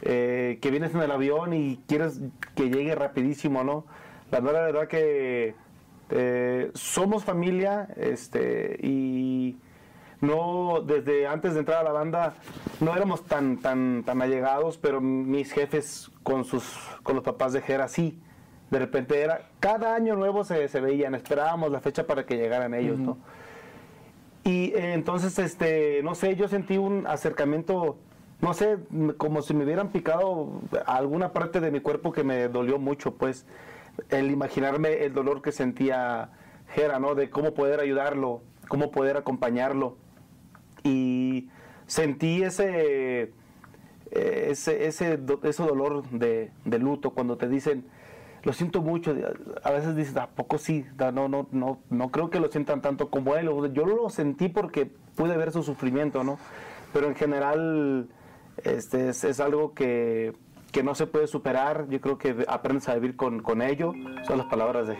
eh, 0.01 0.59
que 0.61 0.69
vienes 0.69 0.93
en 0.93 1.01
el 1.01 1.11
avión 1.11 1.53
y 1.53 1.81
quieres 1.87 2.19
que 2.55 2.69
llegue 2.69 2.93
rapidísimo, 2.93 3.63
¿no? 3.63 3.85
La 4.31 4.39
verdad, 4.41 4.65
verdad 4.65 4.87
que 4.87 5.55
eh, 6.09 6.71
somos 6.73 7.23
familia, 7.23 7.87
este, 7.95 8.77
y 8.81 9.57
no 10.21 10.81
desde 10.85 11.27
antes 11.27 11.53
de 11.53 11.59
entrar 11.59 11.79
a 11.79 11.83
la 11.83 11.91
banda 11.91 12.33
no 12.79 12.95
éramos 12.95 13.23
tan 13.25 13.57
tan 13.57 14.03
tan 14.03 14.21
allegados, 14.21 14.77
pero 14.77 14.99
mis 14.99 15.51
jefes 15.51 16.11
con 16.23 16.43
sus 16.43 16.63
con 17.03 17.15
los 17.15 17.23
papás 17.23 17.53
de 17.53 17.61
Jera 17.61 17.87
sí. 17.87 18.19
De 18.69 18.79
repente 18.79 19.21
era 19.21 19.49
cada 19.59 19.95
año 19.95 20.15
nuevo 20.15 20.43
se, 20.43 20.67
se 20.67 20.81
veían, 20.81 21.15
esperábamos 21.15 21.71
la 21.71 21.79
fecha 21.79 22.05
para 22.05 22.25
que 22.25 22.35
llegaran 22.35 22.73
ellos, 22.73 22.99
¿no? 22.99 23.17
Y 24.43 24.71
eh, 24.75 24.93
entonces, 24.93 25.37
este, 25.39 26.01
no 26.03 26.15
sé, 26.15 26.37
yo 26.37 26.47
sentí 26.47 26.77
un 26.77 27.05
acercamiento, 27.05 27.97
no 28.39 28.53
sé, 28.53 28.77
como 29.17 29.41
si 29.41 29.53
me 29.53 29.65
hubieran 29.65 29.89
picado 29.89 30.61
alguna 30.85 31.33
parte 31.33 31.59
de 31.59 31.69
mi 31.69 31.81
cuerpo 31.81 32.13
que 32.13 32.23
me 32.23 32.47
dolió 32.47 32.79
mucho, 32.79 33.15
pues, 33.15 33.45
el 34.09 34.31
imaginarme 34.31 35.03
el 35.03 35.13
dolor 35.13 35.41
que 35.41 35.51
sentía 35.51 36.29
Jera, 36.69 36.97
¿no? 36.99 37.13
De 37.13 37.29
cómo 37.29 37.53
poder 37.53 37.81
ayudarlo, 37.81 38.41
cómo 38.69 38.91
poder 38.91 39.17
acompañarlo. 39.17 39.97
Y 40.83 41.49
sentí 41.85 42.43
ese, 42.43 43.33
eh, 44.11 44.47
ese, 44.49 44.87
ese, 44.87 45.19
ese 45.43 45.63
dolor 45.63 46.09
de, 46.09 46.51
de 46.63 46.79
luto 46.79 47.09
cuando 47.11 47.37
te 47.37 47.49
dicen, 47.49 47.85
lo 48.47 48.53
siento 48.53 48.81
mucho, 48.81 49.13
a 49.61 49.71
veces 49.71 49.93
dices, 49.93 50.15
¿a 50.15 50.27
poco 50.27 50.57
sí? 50.57 50.85
No, 51.13 51.27
no, 51.27 51.47
no, 51.51 51.79
no 51.89 52.11
creo 52.11 52.29
que 52.29 52.39
lo 52.39 52.47
sientan 52.49 52.81
tanto 52.81 53.09
como 53.09 53.35
él. 53.35 53.49
Yo 53.73 53.85
lo 53.85 54.09
sentí 54.09 54.47
porque 54.47 54.85
pude 55.17 55.35
ver 55.35 55.51
su 55.51 55.63
sufrimiento, 55.63 56.23
¿no? 56.23 56.39
Pero 56.93 57.07
en 57.07 57.15
general 57.15 58.07
este, 58.63 59.09
es, 59.09 59.25
es 59.25 59.41
algo 59.41 59.73
que, 59.73 60.33
que 60.71 60.81
no 60.81 60.95
se 60.95 61.07
puede 61.07 61.27
superar. 61.27 61.87
Yo 61.89 61.99
creo 61.99 62.17
que 62.17 62.45
aprendes 62.47 62.87
a 62.87 62.93
vivir 62.95 63.17
con, 63.17 63.41
con 63.41 63.61
ello. 63.61 63.91
Son 64.25 64.37
las 64.37 64.47
palabras 64.47 64.87
de, 64.87 64.95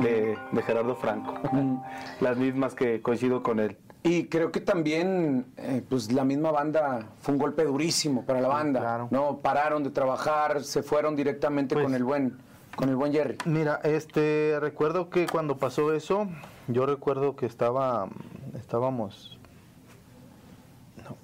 de, 0.00 0.36
de 0.50 0.62
Gerardo 0.62 0.96
Franco. 0.96 1.34
las 2.20 2.36
mismas 2.36 2.74
que 2.74 3.00
coincido 3.00 3.44
con 3.44 3.60
él. 3.60 3.76
Y 4.02 4.24
creo 4.24 4.50
que 4.50 4.60
también, 4.60 5.46
eh, 5.56 5.84
pues 5.88 6.10
la 6.10 6.24
misma 6.24 6.50
banda 6.50 7.10
fue 7.20 7.34
un 7.34 7.38
golpe 7.38 7.62
durísimo 7.64 8.24
para 8.24 8.40
la 8.40 8.48
banda. 8.48 8.80
claro. 8.80 9.08
No 9.12 9.38
pararon 9.38 9.84
de 9.84 9.90
trabajar, 9.90 10.64
se 10.64 10.82
fueron 10.82 11.14
directamente 11.14 11.76
Pues- 11.76 11.84
con 11.84 11.94
el 11.94 12.02
buen, 12.02 12.38
con 12.78 12.88
el 12.88 12.94
buen 12.94 13.12
Jerry. 13.12 13.36
Mira, 13.44 13.80
este, 13.82 14.56
recuerdo 14.60 15.10
que 15.10 15.26
cuando 15.26 15.56
pasó 15.56 15.92
eso, 15.92 16.28
yo 16.68 16.86
recuerdo 16.86 17.34
que 17.34 17.44
estaba, 17.44 18.08
estábamos 18.56 19.36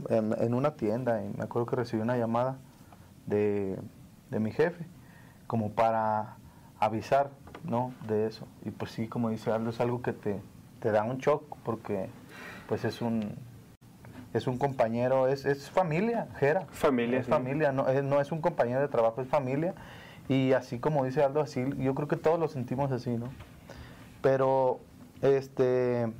en, 0.09 0.35
en 0.37 0.53
una 0.53 0.73
tienda 0.73 1.23
y 1.23 1.29
me 1.29 1.45
acuerdo 1.45 1.67
que 1.67 1.77
recibí 1.77 2.03
una 2.03 2.17
llamada 2.17 2.57
de, 3.27 3.79
de 4.31 4.41
mi 4.41 4.51
jefe, 4.51 4.85
como 5.47 5.71
para 5.71 6.39
avisar, 6.81 7.31
¿no? 7.63 7.95
De 8.09 8.27
eso. 8.27 8.49
Y 8.65 8.71
pues 8.73 8.91
sí, 8.91 9.07
como 9.07 9.31
dice 9.31 9.53
Aldo, 9.53 9.71
es 9.71 9.79
algo 9.81 10.03
que 10.03 10.13
te, 10.13 10.41
te 10.81 10.91
da 10.91 11.05
un 11.05 11.19
shock 11.19 11.57
porque 11.65 12.09
pues 12.69 12.85
es 12.85 13.01
un, 13.01 13.33
es 14.33 14.49
un 14.49 14.59
compañero, 14.59 15.29
es, 15.29 15.45
es 15.45 15.71
familia, 15.71 16.27
Jera. 16.41 16.67
Familia, 16.73 17.21
Es 17.21 17.27
sí. 17.27 17.31
familia, 17.31 17.71
no 17.71 17.87
es, 17.87 18.03
no 18.03 18.21
es 18.21 18.33
un 18.33 18.41
compañero 18.41 18.81
de 18.81 18.89
trabajo, 18.89 19.21
es 19.23 19.29
familia. 19.29 19.73
Y 20.29 20.53
así 20.53 20.79
como 20.79 21.05
dice 21.05 21.23
Aldo, 21.23 21.41
así, 21.41 21.65
yo 21.79 21.95
creo 21.95 22.09
que 22.09 22.17
todos 22.17 22.39
lo 22.39 22.49
sentimos 22.49 22.91
así, 22.93 23.11
¿no? 23.17 23.29
Pero, 24.23 24.81
este, 25.21 26.11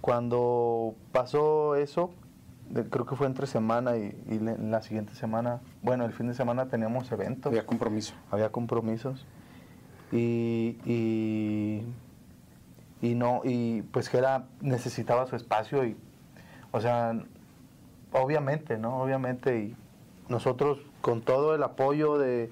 cuando 0.00 0.94
pasó 1.12 1.74
eso, 1.74 2.10
creo 2.90 3.06
que 3.06 3.16
fue 3.16 3.26
entre 3.26 3.46
semana 3.46 3.96
y, 3.96 4.14
y 4.28 4.38
la 4.38 4.82
siguiente 4.82 5.14
semana, 5.14 5.60
bueno, 5.82 6.04
el 6.04 6.12
fin 6.12 6.28
de 6.28 6.34
semana 6.34 6.68
teníamos 6.68 7.10
eventos 7.10 7.50
Había 7.50 7.66
compromiso. 7.66 8.14
había 8.30 8.50
compromisos 8.50 9.26
y, 10.12 10.78
y, 10.84 11.82
y 13.02 13.14
no 13.14 13.42
y 13.44 13.82
pues 13.82 14.08
Gera 14.08 14.46
necesitaba 14.60 15.26
su 15.26 15.36
espacio 15.36 15.84
y 15.84 15.96
o 16.72 16.80
sea 16.80 17.14
obviamente 18.12 18.78
no 18.78 19.02
obviamente 19.02 19.58
y 19.58 19.76
nosotros 20.28 20.78
con 21.00 21.20
todo 21.20 21.54
el 21.54 21.62
apoyo 21.62 22.18
de 22.18 22.50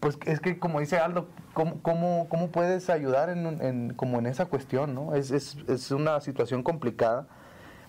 pues 0.00 0.18
es 0.24 0.40
que 0.40 0.58
como 0.58 0.80
dice 0.80 0.98
Aldo, 0.98 1.28
¿cómo, 1.52 1.80
cómo, 1.82 2.26
cómo 2.28 2.48
puedes 2.48 2.88
ayudar 2.88 3.28
en, 3.28 3.92
como 3.94 4.18
en 4.18 4.26
esa 4.26 4.46
cuestión, 4.46 4.94
¿no? 4.94 5.14
Es, 5.14 5.30
es, 5.30 5.58
es 5.68 5.90
una 5.90 6.20
situación 6.20 6.62
complicada, 6.62 7.26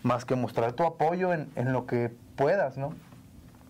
más 0.04 0.26
que 0.26 0.36
mostrar 0.36 0.74
tu 0.74 0.84
apoyo 0.84 1.34
en, 1.34 1.50
en 1.56 1.72
lo 1.72 1.86
que 1.86 2.12
puedas, 2.36 2.78
¿no? 2.78 2.94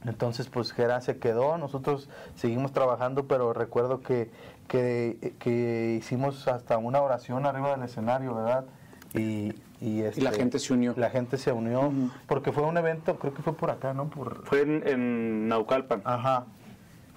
Entonces, 0.05 0.49
pues 0.49 0.71
Gera 0.71 0.99
se 1.01 1.17
quedó, 1.17 1.57
nosotros 1.57 2.09
seguimos 2.35 2.71
trabajando, 2.71 3.27
pero 3.27 3.53
recuerdo 3.53 4.01
que, 4.01 4.31
que, 4.67 5.35
que 5.37 5.97
hicimos 5.99 6.47
hasta 6.47 6.77
una 6.77 7.01
oración 7.01 7.45
arriba 7.45 7.71
del 7.71 7.83
escenario, 7.83 8.33
¿verdad? 8.33 8.65
Y, 9.13 9.53
y, 9.79 10.01
este, 10.01 10.21
la 10.21 10.31
gente 10.31 10.57
se 10.57 10.73
unió. 10.73 10.95
La 10.97 11.11
gente 11.11 11.37
se 11.37 11.51
unió, 11.51 11.91
porque 12.27 12.51
fue 12.51 12.63
un 12.63 12.77
evento, 12.77 13.19
creo 13.19 13.33
que 13.33 13.43
fue 13.43 13.53
por 13.53 13.69
acá, 13.69 13.93
¿no? 13.93 14.09
Por, 14.09 14.43
Fue 14.45 14.61
en, 14.61 14.87
en 14.87 15.47
Naucalpan. 15.47 16.01
Ajá, 16.03 16.45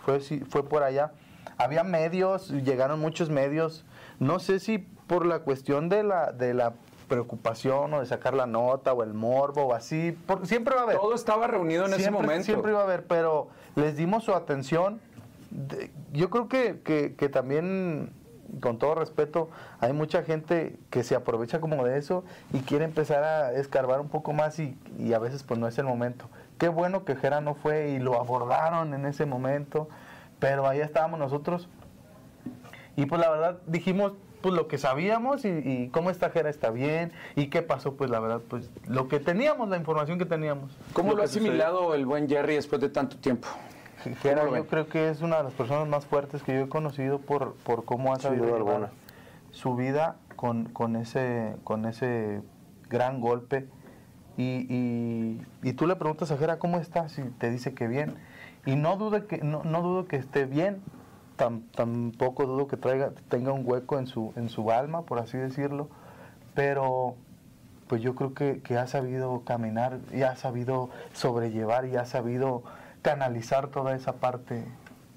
fue, 0.05 0.21
fue 0.21 0.69
por 0.69 0.83
allá. 0.83 1.13
Había 1.57 1.85
medios, 1.85 2.51
llegaron 2.51 3.01
muchos 3.01 3.31
medios. 3.31 3.85
No 4.19 4.39
sé 4.39 4.59
si 4.61 4.79
por 4.79 5.27
la 5.27 5.41
cuestión 5.41 5.89
de 5.89 6.03
la, 6.03 6.33
de 6.33 6.55
la 6.55 6.75
preocupación 7.09 7.93
o 7.95 8.01
de 8.01 8.07
sacar 8.07 8.35
la 8.35 8.47
nota 8.47 8.93
o 8.93 9.03
el 9.03 9.15
morbo 9.15 9.67
o 9.67 9.75
así. 9.75 10.13
por- 10.27 10.47
siempre 10.47 10.75
va 10.75 10.81
a 10.83 10.85
haber. 10.85 10.97
Todo 10.97 11.15
estaba 11.15 11.47
reunido 11.47 11.85
en 11.87 11.93
ese 11.93 12.03
siempre, 12.03 12.23
momento. 12.23 12.45
Siempre 12.45 12.73
iba 12.73 12.81
a 12.81 12.85
haber, 12.85 13.05
pero 13.07 13.49
les 13.77 13.97
dimos 13.97 14.25
su 14.25 14.35
atención. 14.35 15.01
De- 15.51 15.91
yo 16.13 16.31
creo 16.31 16.49
que, 16.49 16.81
que- 16.83 17.15
que 17.15 17.29
también, 17.29 18.11
con 18.61 18.79
todo 18.79 18.95
respeto, 18.95 19.51
hay 19.81 19.93
mucha 19.93 20.23
gente 20.23 20.77
que 20.91 21.05
se 21.05 21.15
aprovecha 21.15 21.61
como 21.61 21.85
de 21.85 21.99
eso 21.99 22.25
y 22.53 22.61
quiere 22.61 22.85
empezar 22.85 23.23
a 23.23 23.53
escarbar 23.53 24.01
un 24.01 24.09
poco 24.09 24.33
más 24.33 24.59
y, 24.59 24.77
y 24.99 25.13
a 25.13 25.19
veces 25.19 25.43
pues 25.43 25.61
no 25.61 25.69
es 25.69 25.77
el 25.79 25.85
momento. 25.85 26.25
Qué 26.59 26.69
bueno 26.69 27.05
que 27.05 27.17
Jera 27.17 27.41
no 27.41 27.55
fue 27.55 27.91
y 27.91 27.99
lo 27.99 28.19
abordaron 28.21 28.95
en 28.95 29.07
ese 29.07 29.27
momento, 29.27 29.89
pero 30.39 30.67
ahí 30.69 30.81
estábamos 30.81 31.19
nosotros. 31.19 31.69
Y 32.97 33.07
pues 33.07 33.21
la 33.21 33.31
verdad 33.31 33.59
dijimos 33.67 34.13
pues 34.41 34.55
lo 34.55 34.69
que 34.69 34.77
sabíamos 34.79 35.45
y, 35.47 35.49
y 35.49 35.89
cómo 35.89 36.11
está 36.11 36.29
Jera 36.31 36.51
está 36.51 36.71
bien 36.71 37.13
y 37.35 37.47
qué 37.49 37.63
pasó 37.63 37.95
pues 37.95 38.11
la 38.11 38.21
verdad 38.21 38.41
pues 38.49 38.71
lo 38.87 39.09
que 39.09 39.19
teníamos, 39.19 39.69
la 39.69 39.77
información 39.79 40.19
que 40.19 40.27
teníamos. 40.27 40.77
¿Cómo 40.93 41.13
Lo 41.13 41.17
lo 41.17 41.23
ha 41.23 41.27
sucedió. 41.27 41.49
asimilado 41.49 41.95
el 41.95 42.05
buen 42.07 42.29
Jerry 42.29 42.55
después 42.55 42.81
de 42.81 42.89
tanto 42.91 43.17
tiempo? 43.17 43.49
Jera, 44.23 44.43
¿Cómo 44.43 44.53
lo 44.53 44.57
yo 44.59 44.65
ven? 44.65 44.65
creo 44.65 44.87
que 44.89 45.09
es 45.09 45.23
una 45.23 45.39
de 45.39 45.45
las 45.45 45.55
personas 45.55 45.89
más 45.89 46.05
fuertes 46.07 46.43
que 46.43 46.53
yo 46.55 46.61
he 46.65 46.69
conocido 46.69 47.21
por, 47.21 47.55
por 47.55 47.85
cómo 47.87 48.13
ha 48.13 48.19
sabido 48.19 48.55
alguna. 48.55 48.91
su 49.51 49.75
vida 49.77 50.17
con, 50.37 50.67
con, 50.67 50.97
ese, 50.97 51.57
con 51.65 51.87
ese 51.87 52.43
gran 52.91 53.21
golpe. 53.21 53.67
Y, 54.37 55.41
y, 55.63 55.73
tú 55.75 55.87
le 55.87 55.97
preguntas 55.97 56.31
a 56.31 56.37
Jera 56.37 56.59
cómo 56.59 56.79
estás 56.79 57.19
y 57.19 57.23
te 57.23 57.51
dice 57.51 57.75
que 57.75 57.87
bien. 57.87 58.15
Y 58.67 58.77
no 58.77 58.97
dudo 58.97 59.27
que, 59.27 59.39
no, 59.39 59.63
no 59.65 59.83
dudo 59.83 60.07
que 60.07 60.17
esté 60.17 60.45
bien, 60.45 60.81
tam- 61.39 61.63
tampoco 61.75 62.47
dudo 62.47 62.67
que 62.67 62.77
traiga, 62.77 63.13
tenga 63.29 63.53
un 63.53 63.63
hueco 63.65 63.99
en 63.99 64.07
su, 64.07 64.33
en 64.37 64.49
su 64.49 64.71
alma, 64.73 65.03
por 65.03 65.19
así 65.19 65.37
decirlo. 65.39 65.89
Pero 66.55 67.15
pues 67.89 68.01
yo 68.03 68.15
creo 68.15 68.33
que, 68.35 68.61
que 68.63 68.79
ha 68.79 68.87
sabido 68.87 69.43
caminar 69.45 69.99
y 70.13 70.23
ha 70.23 70.35
sabido 70.37 70.89
sobrellevar 71.13 71.85
y 71.87 71.97
ha 71.97 72.07
sabido 72.07 72.63
canalizar 73.03 73.69
toda 73.69 73.95
esa 73.95 74.15
parte 74.15 74.65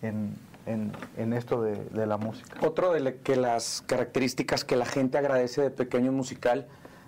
en, 0.02 0.36
en- 0.66 0.92
en 1.16 1.34
esto 1.34 1.62
de, 1.62 1.76
de 1.86 2.06
la 2.06 2.18
música. 2.18 2.58
Otro 2.62 2.92
de 2.92 3.16
que 3.18 3.36
las 3.38 3.82
características 3.88 4.64
que 4.66 4.76
la 4.76 4.86
gente 4.86 5.18
agradece 5.18 5.62
de 5.62 5.70
Pequeño 5.72 6.12
Musical, 6.12 6.68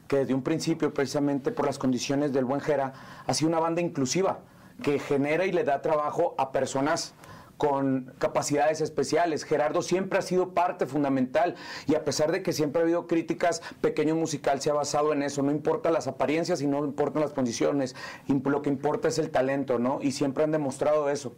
que 0.09 0.17
desde 0.17 0.33
un 0.33 0.41
principio, 0.41 0.91
precisamente 0.91 1.51
por 1.51 1.67
las 1.67 1.77
condiciones 1.77 2.33
del 2.33 2.43
buen 2.43 2.59
Jera, 2.59 2.93
ha 3.27 3.33
sido 3.33 3.47
una 3.47 3.59
banda 3.59 3.79
inclusiva, 3.79 4.39
que 4.81 4.97
genera 4.97 5.45
y 5.45 5.51
le 5.51 5.63
da 5.63 5.81
trabajo 5.81 6.33
a 6.39 6.51
personas 6.51 7.13
con 7.57 8.13
capacidades 8.17 8.81
especiales. 8.81 9.43
Gerardo 9.43 9.83
siempre 9.83 10.17
ha 10.17 10.21
sido 10.23 10.55
parte 10.55 10.87
fundamental 10.87 11.55
y 11.87 11.93
a 11.93 12.05
pesar 12.05 12.31
de 12.31 12.41
que 12.41 12.53
siempre 12.53 12.81
ha 12.81 12.85
habido 12.85 13.05
críticas, 13.05 13.61
Pequeño 13.81 14.15
Musical 14.15 14.61
se 14.61 14.71
ha 14.71 14.73
basado 14.73 15.13
en 15.13 15.21
eso. 15.21 15.43
No 15.43 15.51
importa 15.51 15.91
las 15.91 16.07
apariencias 16.07 16.61
y 16.61 16.67
no 16.67 16.83
importan 16.85 17.21
las 17.21 17.33
condiciones, 17.33 17.95
lo 18.27 18.61
que 18.63 18.69
importa 18.69 19.09
es 19.09 19.19
el 19.19 19.29
talento, 19.29 19.77
¿no? 19.77 19.99
Y 20.01 20.13
siempre 20.13 20.43
han 20.43 20.51
demostrado 20.51 21.09
eso. 21.09 21.35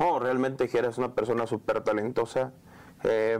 No, 0.00 0.18
realmente 0.18 0.66
Jera 0.66 0.88
es 0.88 0.98
una 0.98 1.14
persona 1.14 1.46
súper 1.46 1.84
talentosa 1.84 2.52
eh, 3.04 3.38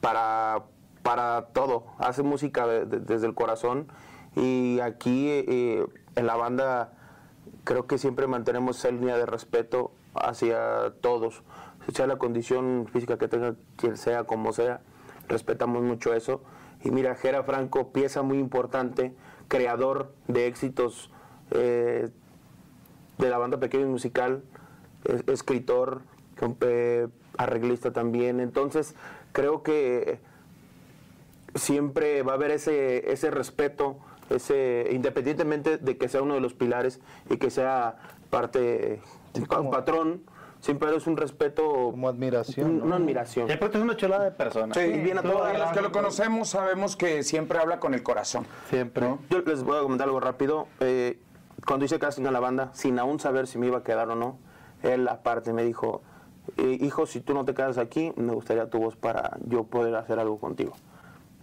para, 0.00 0.64
para 1.02 1.46
todo. 1.52 1.84
Hace 1.98 2.22
música 2.22 2.66
de- 2.66 2.86
de- 2.86 3.00
desde 3.00 3.26
el 3.26 3.34
corazón 3.34 3.88
y 4.36 4.80
aquí 4.80 5.28
eh, 5.30 5.84
en 6.16 6.26
la 6.26 6.36
banda 6.36 6.92
creo 7.64 7.86
que 7.86 7.98
siempre 7.98 8.26
mantenemos 8.26 8.78
esa 8.78 8.90
línea 8.90 9.16
de 9.16 9.26
respeto 9.26 9.92
hacia 10.14 10.92
todos. 11.00 11.42
Sea 11.92 12.06
la 12.06 12.16
condición 12.16 12.86
física 12.92 13.18
que 13.18 13.28
tenga 13.28 13.54
quien 13.76 13.96
sea, 13.96 14.24
como 14.24 14.52
sea, 14.52 14.80
respetamos 15.28 15.82
mucho 15.82 16.14
eso. 16.14 16.40
Y 16.84 16.90
mira, 16.90 17.14
Jera 17.14 17.42
Franco, 17.44 17.92
pieza 17.92 18.22
muy 18.22 18.38
importante, 18.38 19.14
creador 19.48 20.12
de 20.28 20.46
éxitos 20.46 21.10
eh, 21.50 22.08
de 23.18 23.30
la 23.30 23.38
banda 23.38 23.58
Pequeño 23.58 23.86
Musical, 23.88 24.42
es- 25.04 25.24
escritor, 25.28 26.02
eh, 26.60 27.08
arreglista 27.38 27.92
también. 27.92 28.40
Entonces, 28.40 28.94
creo 29.32 29.62
que 29.62 30.20
siempre 31.54 32.22
va 32.22 32.32
a 32.32 32.34
haber 32.36 32.50
ese, 32.52 33.12
ese 33.12 33.30
respeto, 33.30 33.98
ese, 34.30 34.88
independientemente 34.92 35.78
de 35.78 35.96
que 35.98 36.08
sea 36.08 36.22
uno 36.22 36.34
de 36.34 36.40
los 36.40 36.54
pilares 36.54 37.00
y 37.30 37.36
que 37.36 37.50
sea 37.50 37.96
parte, 38.30 39.00
un 39.36 39.44
como- 39.46 39.70
patrón, 39.70 40.22
siempre 40.60 40.94
es 40.96 41.06
un 41.06 41.16
respeto, 41.16 41.62
Como 41.90 42.08
admiración, 42.08 42.70
un- 42.70 42.78
¿no? 42.78 42.84
una 42.86 42.96
admiración. 42.96 43.48
Y 43.48 43.52
aparte 43.52 43.78
es 43.78 43.84
una 43.84 43.96
chulada 43.96 44.24
de 44.24 44.30
persona. 44.30 44.72
Sí, 44.74 44.80
Y 44.80 44.98
viene 45.00 45.20
a 45.20 45.22
todos 45.22 45.36
toda 45.38 45.58
los 45.58 45.72
que 45.72 45.82
lo 45.82 45.92
conocemos 45.92 46.48
sabemos 46.48 46.96
que 46.96 47.22
siempre 47.22 47.58
habla 47.58 47.80
con 47.80 47.94
el 47.94 48.02
corazón. 48.02 48.46
Siempre. 48.70 49.14
Yo 49.28 49.40
les 49.40 49.62
voy 49.64 49.76
a 49.78 49.82
comentar 49.82 50.06
algo 50.06 50.20
rápido. 50.20 50.68
Eh, 50.80 51.18
cuando 51.66 51.84
hice 51.84 51.98
casting 51.98 52.24
a 52.26 52.30
la 52.30 52.40
banda, 52.40 52.70
sin 52.72 52.98
aún 52.98 53.20
saber 53.20 53.46
si 53.46 53.58
me 53.58 53.66
iba 53.66 53.78
a 53.78 53.82
quedar 53.82 54.08
o 54.08 54.14
no, 54.16 54.38
él 54.82 55.06
aparte 55.08 55.52
me 55.52 55.62
dijo, 55.64 56.02
"Eh, 56.56 56.78
hijo, 56.80 57.06
si 57.06 57.20
tú 57.20 57.34
no 57.34 57.44
te 57.44 57.54
quedas 57.54 57.76
aquí, 57.78 58.12
me 58.16 58.32
gustaría 58.32 58.68
tu 58.70 58.78
voz 58.78 58.96
para 58.96 59.36
yo 59.46 59.64
poder 59.64 59.94
hacer 59.96 60.18
algo 60.18 60.38
contigo. 60.38 60.72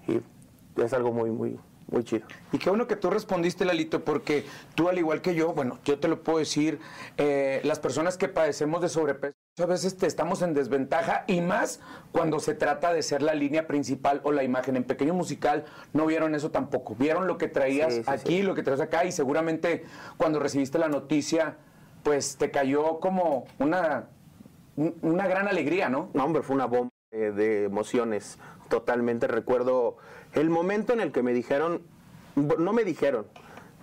Y 0.10 0.82
es 0.82 0.94
algo 0.94 1.12
muy, 1.12 1.30
muy, 1.32 1.60
muy 1.92 2.04
chido. 2.04 2.26
Y 2.52 2.58
qué 2.58 2.70
bueno 2.70 2.88
que 2.88 2.96
tú 2.96 3.10
respondiste, 3.10 3.66
Lalito, 3.66 4.04
porque 4.04 4.46
tú, 4.76 4.90
al 4.90 4.98
igual 4.98 5.22
que 5.22 5.36
yo, 5.36 5.54
bueno, 5.54 5.80
yo 5.86 6.00
te 6.00 6.08
lo 6.08 6.24
puedo 6.24 6.40
decir, 6.40 6.80
eh, 7.18 7.62
las 7.64 7.80
personas 7.80 8.18
que 8.18 8.28
padecemos 8.28 8.82
de 8.82 8.90
sobrepeso, 8.90 9.36
a 9.62 9.66
veces 9.66 9.98
te 9.98 10.08
estamos 10.08 10.42
en 10.42 10.54
desventaja 10.54 11.26
y 11.28 11.42
más 11.42 11.82
cuando 12.14 12.40
se 12.40 12.54
trata 12.54 12.94
de 12.94 13.02
ser 13.04 13.22
la 13.22 13.34
línea 13.34 13.68
principal 13.68 14.22
o 14.24 14.32
la 14.32 14.44
imagen. 14.44 14.78
En 14.78 14.86
Pequeño 14.86 15.14
Musical 15.14 15.66
no 15.92 16.06
vieron 16.06 16.34
eso 16.34 16.50
tampoco. 16.50 16.96
Vieron 16.96 17.28
lo 17.28 17.38
que 17.38 17.50
traías 17.50 17.94
Sí, 17.94 18.04
sí, 18.04 18.10
aquí, 18.10 18.38
sí. 18.38 18.42
lo 18.44 18.56
que 18.56 18.64
traes 18.64 18.80
acá 18.80 19.04
y 19.04 19.12
seguramente 19.12 19.84
cuando 20.16 20.40
recibiste 20.40 20.78
la 20.80 20.88
noticia, 20.88 21.58
pues 22.04 22.38
te 22.38 22.52
cayó 22.52 23.02
como 23.02 23.48
una, 23.58 24.08
un- 24.78 24.96
una 25.02 25.28
gran 25.28 25.50
alegría, 25.50 25.90
¿no? 25.90 26.10
No, 26.14 26.24
hombre, 26.24 26.42
fue 26.42 26.56
una 26.56 26.66
bomba 26.66 26.92
de 27.12 27.66
emociones. 27.66 28.38
Totalmente 28.70 29.28
recuerdo 29.28 29.98
el 30.34 30.50
momento 30.50 30.94
en 30.94 31.02
el 31.02 31.12
que 31.12 31.24
me 31.24 31.34
dijeron, 31.34 31.82
no 32.36 32.74
me 32.74 32.84
dijeron, 32.84 33.26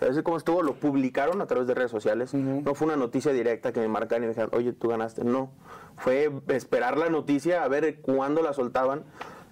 así 0.00 0.22
como 0.22 0.36
estuvo, 0.36 0.62
lo 0.62 0.74
publicaron 0.74 1.40
a 1.40 1.46
través 1.46 1.66
de 1.66 1.74
redes 1.74 1.90
sociales. 1.90 2.32
No 2.34 2.74
fue 2.74 2.86
una 2.86 2.96
noticia 2.96 3.32
directa 3.32 3.72
que 3.72 3.80
me 3.80 3.88
marcaron 3.88 4.24
y 4.24 4.26
me 4.26 4.32
dijeron, 4.32 4.50
oye, 4.52 4.72
tú 4.72 4.88
ganaste. 4.88 5.24
No, 5.24 5.50
fue 5.96 6.30
esperar 6.48 6.96
la 6.98 7.08
noticia, 7.08 7.64
a 7.64 7.68
ver 7.68 8.00
cuándo 8.00 8.42
la 8.42 8.52
soltaban. 8.52 9.04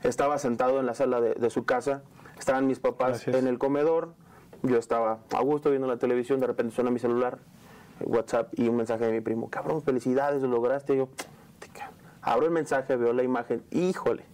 Estaba 0.03 0.39
sentado 0.39 0.81
en 0.81 0.87
la 0.87 0.95
sala 0.95 1.21
de, 1.21 1.35
de 1.35 1.51
su 1.51 1.65
casa, 1.65 2.03
estaban 2.39 2.67
mis 2.67 2.79
papás 2.79 3.09
Gracias. 3.25 3.37
en 3.37 3.47
el 3.47 3.59
comedor, 3.59 4.15
yo 4.63 4.77
estaba 4.77 5.21
a 5.35 5.43
gusto 5.43 5.71
viendo 5.71 5.89
la 5.89 5.97
televisión, 5.97 6.41
de 6.41 6.47
repente 6.47 6.75
suena 6.75 6.91
mi 6.91 6.99
celular, 6.99 7.39
WhatsApp 8.01 8.53
y 8.59 8.69
un 8.69 8.77
mensaje 8.77 9.07
de 9.07 9.13
mi 9.13 9.21
primo, 9.21 9.49
cabrón, 9.49 9.83
felicidades, 9.83 10.43
lo 10.43 10.49
lograste. 10.49 10.95
Y 10.95 10.97
yo, 10.99 11.09
abro 12.21 12.45
el 12.45 12.53
mensaje, 12.53 12.97
veo 12.97 13.13
la 13.13 13.23
imagen, 13.23 13.63
híjole. 13.71 14.25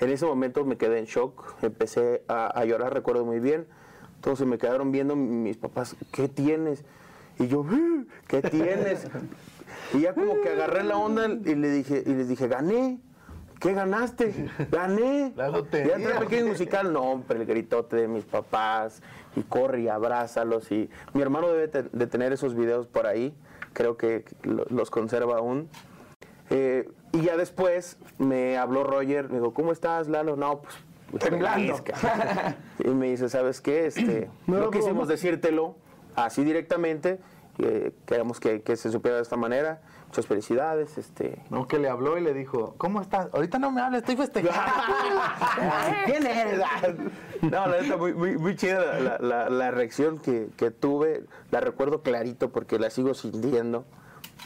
En 0.00 0.10
ese 0.10 0.26
momento 0.26 0.64
me 0.64 0.76
quedé 0.76 0.98
en 0.98 1.06
shock, 1.06 1.54
empecé 1.62 2.22
a, 2.28 2.46
a 2.46 2.64
llorar, 2.64 2.94
recuerdo 2.94 3.24
muy 3.24 3.40
bien. 3.40 3.66
Entonces 4.16 4.46
me 4.46 4.58
quedaron 4.58 4.90
viendo 4.92 5.16
mis 5.16 5.56
papás, 5.56 5.96
¿qué 6.12 6.28
tienes? 6.28 6.84
Y 7.38 7.46
yo, 7.48 7.64
"Ah, 7.68 8.02
¿qué 8.26 8.42
tienes? 8.42 9.06
y 9.94 10.00
ya 10.00 10.12
como 10.14 10.40
que 10.40 10.48
agarré 10.50 10.82
la 10.84 10.96
onda 10.96 11.26
y 11.26 11.54
le 11.54 11.70
dije, 11.70 12.02
y 12.04 12.10
les 12.14 12.28
dije, 12.28 12.48
gané. 12.48 12.98
¿Qué 13.60 13.72
ganaste? 13.74 14.48
Gané. 14.70 15.32
La 15.34 15.48
lotería. 15.48 15.98
Ya 15.98 16.20
pequeño 16.20 16.46
musical, 16.46 16.92
no, 16.92 17.00
hombre, 17.02 17.40
el 17.40 17.46
gritote 17.46 17.96
de 17.96 18.06
mis 18.08 18.24
papás, 18.24 19.02
y 19.34 19.42
corre 19.42 19.80
y 19.82 19.88
abrázalos. 19.88 20.70
Y 20.70 20.88
mi 21.12 21.22
hermano 21.22 21.48
debe 21.48 21.66
de 21.92 22.06
tener 22.06 22.32
esos 22.32 22.54
videos 22.54 22.86
por 22.86 23.06
ahí, 23.08 23.34
creo 23.72 23.96
que 23.96 24.24
lo- 24.44 24.64
los 24.70 24.90
conserva 24.90 25.38
aún. 25.38 25.68
Eh, 26.50 26.88
y 27.12 27.22
ya 27.22 27.36
después 27.36 27.96
me 28.18 28.56
habló 28.58 28.84
Roger, 28.84 29.28
me 29.28 29.38
dijo, 29.38 29.52
¿cómo 29.54 29.72
estás, 29.72 30.08
Lalo? 30.08 30.36
No, 30.36 30.60
pues... 30.62 30.74
pues, 31.10 31.24
Temblando. 31.24 31.74
y 32.84 32.88
me 32.88 33.08
dice, 33.10 33.28
¿sabes 33.28 33.60
qué? 33.60 33.86
Este, 33.86 34.28
no 34.46 34.70
quisimos 34.70 35.08
decírtelo 35.08 35.76
así 36.16 36.42
directamente 36.44 37.18
eh, 37.60 37.92
queremos 38.06 38.38
que, 38.38 38.62
que 38.62 38.76
se 38.76 38.90
supiera 38.90 39.16
de 39.16 39.22
esta 39.24 39.36
manera. 39.36 39.80
Muchas 40.06 40.26
felicidades. 40.26 40.96
Este, 40.96 41.42
No, 41.50 41.66
que 41.66 41.78
le 41.80 41.88
habló 41.88 42.16
y 42.16 42.20
le 42.22 42.32
dijo, 42.32 42.74
¿cómo 42.78 43.00
estás? 43.00 43.28
Ahorita 43.32 43.58
no 43.58 43.72
me 43.72 43.80
hables, 43.80 44.02
estoy 44.02 44.16
festejando. 44.16 44.72
¿Quién 46.06 46.24
eres? 46.26 46.60
No, 47.42 47.66
la 47.66 47.80
neta, 47.82 47.96
muy, 47.96 48.14
muy, 48.14 48.36
muy 48.38 48.56
chida 48.56 48.98
la, 49.00 49.18
la- 49.18 49.48
la 49.50 49.70
reacción 49.72 50.18
que, 50.18 50.48
que 50.56 50.70
tuve. 50.70 51.24
La 51.50 51.60
recuerdo 51.60 52.02
clarito 52.02 52.50
porque 52.50 52.78
la 52.78 52.90
sigo 52.90 53.12
sintiendo. 53.14 53.84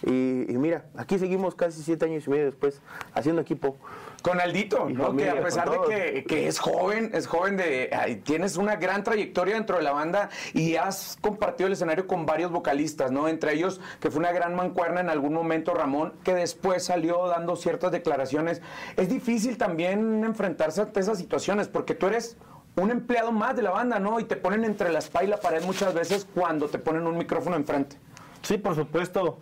Y, 0.04 0.50
y 0.52 0.58
mira, 0.58 0.86
aquí 0.96 1.18
seguimos 1.18 1.54
casi 1.54 1.82
siete 1.82 2.06
años 2.06 2.26
y 2.26 2.30
medio 2.30 2.46
después 2.46 2.80
haciendo 3.14 3.42
equipo. 3.42 3.76
Con 4.22 4.40
Aldito, 4.40 4.88
Y 4.88 4.94
¿no? 4.94 5.06
familia, 5.06 5.32
que 5.32 5.38
a 5.38 5.42
pesar 5.42 5.70
de 5.70 5.80
que, 5.88 6.24
que 6.24 6.46
es 6.46 6.60
joven, 6.60 7.10
es 7.12 7.26
joven 7.26 7.56
de. 7.56 7.90
ay, 7.92 8.16
tienes 8.16 8.56
una 8.56 8.76
gran 8.76 9.02
trayectoria 9.02 9.54
dentro 9.54 9.76
de 9.78 9.82
la 9.82 9.92
banda 9.92 10.28
y 10.54 10.76
has 10.76 11.18
compartido 11.20 11.66
el 11.66 11.72
escenario 11.72 12.06
con 12.06 12.24
varios 12.24 12.52
vocalistas, 12.52 13.10
¿no? 13.10 13.26
Entre 13.26 13.52
ellos, 13.52 13.80
que 14.00 14.10
fue 14.10 14.20
una 14.20 14.30
gran 14.30 14.54
mancuerna 14.54 15.00
en 15.00 15.10
algún 15.10 15.34
momento, 15.34 15.74
Ramón, 15.74 16.12
que 16.22 16.34
después 16.34 16.84
salió 16.84 17.26
dando 17.26 17.56
ciertas 17.56 17.90
declaraciones. 17.90 18.62
Es 18.96 19.08
difícil 19.08 19.58
también 19.58 20.22
enfrentarse 20.24 20.82
ante 20.82 21.00
esas 21.00 21.18
situaciones, 21.18 21.66
porque 21.66 21.94
tú 21.94 22.06
eres 22.06 22.36
un 22.76 22.90
empleado 22.90 23.32
más 23.32 23.56
de 23.56 23.62
la 23.62 23.70
banda, 23.70 23.98
¿no? 23.98 24.20
Y 24.20 24.24
te 24.24 24.36
ponen 24.36 24.64
entre 24.64 24.92
la 24.92 25.00
espalda 25.00 25.26
y 25.26 25.30
la 25.30 25.40
pared 25.40 25.62
muchas 25.64 25.94
veces 25.94 26.26
cuando 26.32 26.68
te 26.68 26.78
ponen 26.78 27.06
un 27.06 27.18
micrófono 27.18 27.56
enfrente. 27.56 27.96
Sí, 28.42 28.56
por 28.56 28.74
supuesto. 28.74 29.38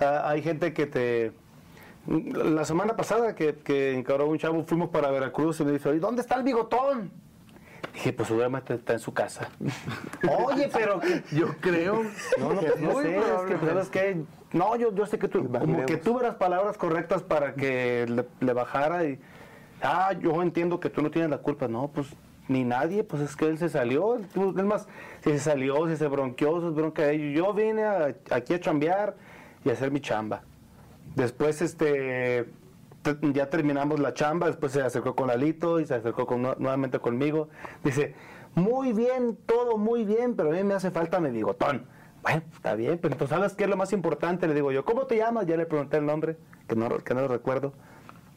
Ah, 0.00 0.22
hay 0.30 0.42
gente 0.42 0.72
que 0.72 0.86
te... 0.86 1.32
La 2.06 2.64
semana 2.64 2.96
pasada 2.96 3.34
que, 3.34 3.56
que 3.56 3.92
encaró 3.94 4.26
un 4.26 4.38
chavo, 4.38 4.64
fuimos 4.64 4.88
para 4.88 5.10
Veracruz 5.10 5.60
y 5.60 5.64
me 5.64 5.72
dice, 5.72 5.90
"Oye, 5.90 6.00
¿dónde 6.00 6.22
está 6.22 6.36
el 6.36 6.42
bigotón? 6.42 7.10
Dije, 7.92 8.12
pues 8.14 8.28
seguramente 8.28 8.74
está 8.74 8.94
en 8.94 8.98
su 9.00 9.12
casa. 9.12 9.48
Oye, 10.46 10.70
pero 10.72 10.98
que 10.98 11.22
Yo 11.36 11.48
creo. 11.60 12.02
no, 12.38 12.54
no, 12.54 12.60
pues, 12.60 12.80
no 12.80 12.90
Muy 12.92 13.02
sé, 13.04 13.18
es 13.18 13.24
que. 13.60 13.66
¿sabes 13.66 13.88
qué? 13.90 14.16
No, 14.52 14.74
yo, 14.76 14.92
yo 14.94 15.06
sé 15.06 15.18
que 15.18 15.28
tú, 15.28 15.46
como 15.48 15.86
que 15.86 15.96
tuve 15.98 16.22
las 16.22 16.34
palabras 16.36 16.76
correctas 16.76 17.22
para 17.22 17.54
que 17.54 18.06
le, 18.08 18.24
le 18.44 18.52
bajara 18.52 19.04
y, 19.04 19.20
ah, 19.82 20.12
yo 20.18 20.42
entiendo 20.42 20.80
que 20.80 20.90
tú 20.90 21.02
no 21.02 21.10
tienes 21.10 21.30
la 21.30 21.38
culpa. 21.38 21.68
No, 21.68 21.88
pues 21.88 22.08
ni 22.48 22.64
nadie, 22.64 23.04
pues 23.04 23.22
es 23.22 23.36
que 23.36 23.46
él 23.46 23.58
se 23.58 23.68
salió. 23.68 24.16
Es 24.16 24.64
más, 24.64 24.88
si 25.22 25.30
se 25.30 25.38
salió, 25.38 25.86
si 25.88 25.96
se 25.96 26.08
bronqueó, 26.08 26.66
es 26.68 26.74
bronca 26.74 27.02
de 27.02 27.14
ellos. 27.14 27.38
Yo 27.46 27.52
vine 27.54 27.84
a- 27.84 28.14
aquí 28.30 28.54
a 28.54 28.60
chambear 28.60 29.14
y 29.64 29.70
hacer 29.70 29.90
mi 29.90 30.00
chamba. 30.00 30.42
Después, 31.16 31.60
este, 31.62 32.46
te- 33.02 33.32
ya 33.32 33.50
terminamos 33.50 34.00
la 34.00 34.14
chamba, 34.14 34.46
después 34.46 34.72
se 34.72 34.82
acercó 34.82 35.14
con 35.14 35.28
Lalito 35.28 35.80
y 35.80 35.86
se 35.86 35.94
acercó 35.94 36.26
con- 36.26 36.42
nuevamente 36.42 36.98
conmigo. 36.98 37.48
Dice, 37.82 38.14
muy 38.54 38.92
bien, 38.92 39.36
todo 39.46 39.76
muy 39.78 40.04
bien, 40.04 40.34
pero 40.36 40.50
a 40.50 40.52
mí 40.52 40.62
me 40.64 40.74
hace 40.74 40.90
falta 40.90 41.20
mi 41.20 41.30
bigotón. 41.30 41.86
Bueno, 42.22 42.42
está 42.52 42.74
bien, 42.74 42.98
pero 42.98 43.14
entonces, 43.14 43.34
¿sabes 43.34 43.54
qué 43.54 43.64
es 43.64 43.70
lo 43.70 43.76
más 43.76 43.92
importante? 43.92 44.46
Le 44.46 44.54
digo 44.54 44.70
yo, 44.72 44.84
¿cómo 44.84 45.06
te 45.06 45.16
llamas? 45.16 45.46
Ya 45.46 45.56
le 45.56 45.64
pregunté 45.66 45.96
el 45.96 46.06
nombre, 46.06 46.36
que 46.68 46.76
no, 46.76 46.88
que 46.98 47.14
no 47.14 47.22
lo 47.22 47.28
recuerdo. 47.28 47.72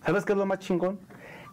¿Sabes 0.05 0.23
qué 0.25 0.31
es 0.33 0.37
lo 0.37 0.45
más 0.45 0.59
chingón? 0.59 0.99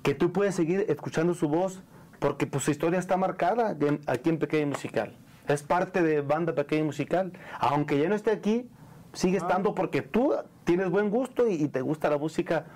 Que 0.03 0.15
tú 0.15 0.33
puedes 0.33 0.55
seguir 0.55 0.87
escuchando 0.89 1.35
su 1.35 1.49
voz, 1.49 1.83
porque 2.21 2.47
pues 2.47 2.65
su 2.65 2.71
historia 2.71 2.99
está 2.99 3.17
marcada 3.17 3.77
aquí 4.07 4.31
en 4.31 4.39
Pequeño 4.39 4.69
Musical. 4.69 5.17
Es 5.49 5.63
parte 5.65 6.03
de 6.03 6.21
Banda 6.21 6.55
Pequeño 6.55 6.85
Musical. 6.85 7.33
Aunque 7.59 7.99
ya 7.99 8.09
no 8.09 8.15
esté 8.15 8.31
aquí, 8.31 8.71
sigue 9.13 9.39
estando 9.39 9.75
porque 9.75 10.03
tú 10.03 10.35
tienes 10.65 10.91
buen 10.91 11.11
gusto 11.11 11.47
y, 11.47 11.55
y 11.55 11.69
te 11.69 11.81
gusta 11.81 12.11
la 12.11 12.19
música 12.19 12.67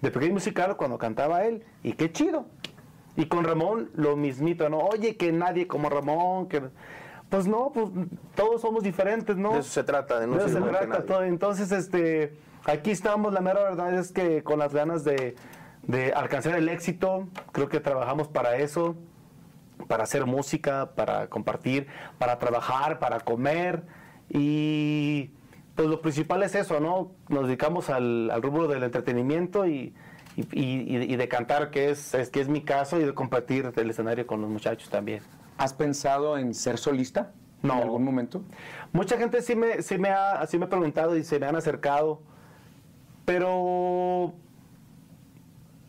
de 0.00 0.10
Pequeño 0.10 0.34
Musical 0.34 0.76
cuando 0.76 0.98
cantaba 0.98 1.44
él. 1.44 1.64
Y 1.82 1.94
qué 1.94 2.12
chido. 2.12 2.46
Y 3.16 3.26
con 3.26 3.44
Ramón 3.44 3.90
lo 3.94 4.16
mismito, 4.16 4.68
¿no? 4.68 4.78
Oye, 4.78 5.16
que 5.16 5.32
nadie 5.32 5.66
como 5.66 5.88
Ramón, 5.88 6.48
que... 6.48 6.62
Pues 7.28 7.46
no, 7.46 7.70
pues 7.72 7.88
todos 8.34 8.60
somos 8.60 8.82
diferentes, 8.82 9.36
¿no? 9.38 9.52
De 9.54 9.60
eso 9.60 9.70
se 9.70 9.84
trata, 9.84 10.20
de 10.20 10.26
no 10.26 10.34
De 10.34 10.40
ser 10.40 10.50
eso 10.50 10.64
se 10.64 10.70
trata 10.70 11.06
todo. 11.06 11.24
Entonces, 11.24 11.72
este, 11.72 12.36
aquí 12.66 12.90
estamos, 12.90 13.32
la 13.32 13.40
mera 13.40 13.62
verdad 13.62 13.94
es 13.94 14.12
que 14.12 14.42
con 14.42 14.58
las 14.58 14.74
ganas 14.74 15.02
de, 15.02 15.34
de 15.86 16.12
alcanzar 16.12 16.56
el 16.56 16.68
éxito, 16.68 17.28
creo 17.52 17.70
que 17.70 17.80
trabajamos 17.80 18.28
para 18.28 18.56
eso, 18.56 18.96
para 19.88 20.04
hacer 20.04 20.26
música, 20.26 20.90
para 20.94 21.28
compartir, 21.28 21.86
para 22.18 22.38
trabajar, 22.38 22.98
para 22.98 23.20
comer 23.20 23.82
y 24.28 25.30
pues 25.74 25.88
lo 25.88 26.00
principal 26.02 26.42
es 26.42 26.54
eso, 26.54 26.80
¿no? 26.80 27.12
Nos 27.28 27.46
dedicamos 27.46 27.88
al, 27.90 28.30
al 28.30 28.42
rubro 28.42 28.68
del 28.68 28.82
entretenimiento 28.82 29.66
y, 29.66 29.94
y, 30.36 30.42
y- 30.52 31.12
y 31.12 31.16
de 31.16 31.28
cantar, 31.28 31.70
que 31.70 31.90
es, 31.90 32.14
es- 32.14 32.30
que 32.30 32.40
es 32.40 32.48
mi 32.48 32.62
caso, 32.62 33.00
y 33.00 33.04
de 33.04 33.14
compartir 33.14 33.72
el 33.74 33.90
escenario 33.90 34.26
con 34.26 34.40
los 34.40 34.50
muchachos 34.50 34.88
también. 34.90 35.22
¿Has 35.58 35.72
pensado 35.74 36.36
en 36.38 36.54
ser 36.54 36.78
solista? 36.78 37.32
No. 37.62 37.74
¿En 37.74 37.82
algún 37.82 38.04
momento? 38.04 38.42
Mucha 38.92 39.16
gente 39.16 39.40
sí 39.40 39.54
me, 39.54 39.82
sí 39.82 39.96
me, 39.98 40.08
ha, 40.10 40.44
sí 40.46 40.58
me 40.58 40.64
ha 40.64 40.68
preguntado 40.68 41.16
y 41.16 41.22
se 41.24 41.38
me 41.38 41.46
han 41.46 41.54
acercado, 41.56 42.20
pero 43.24 44.34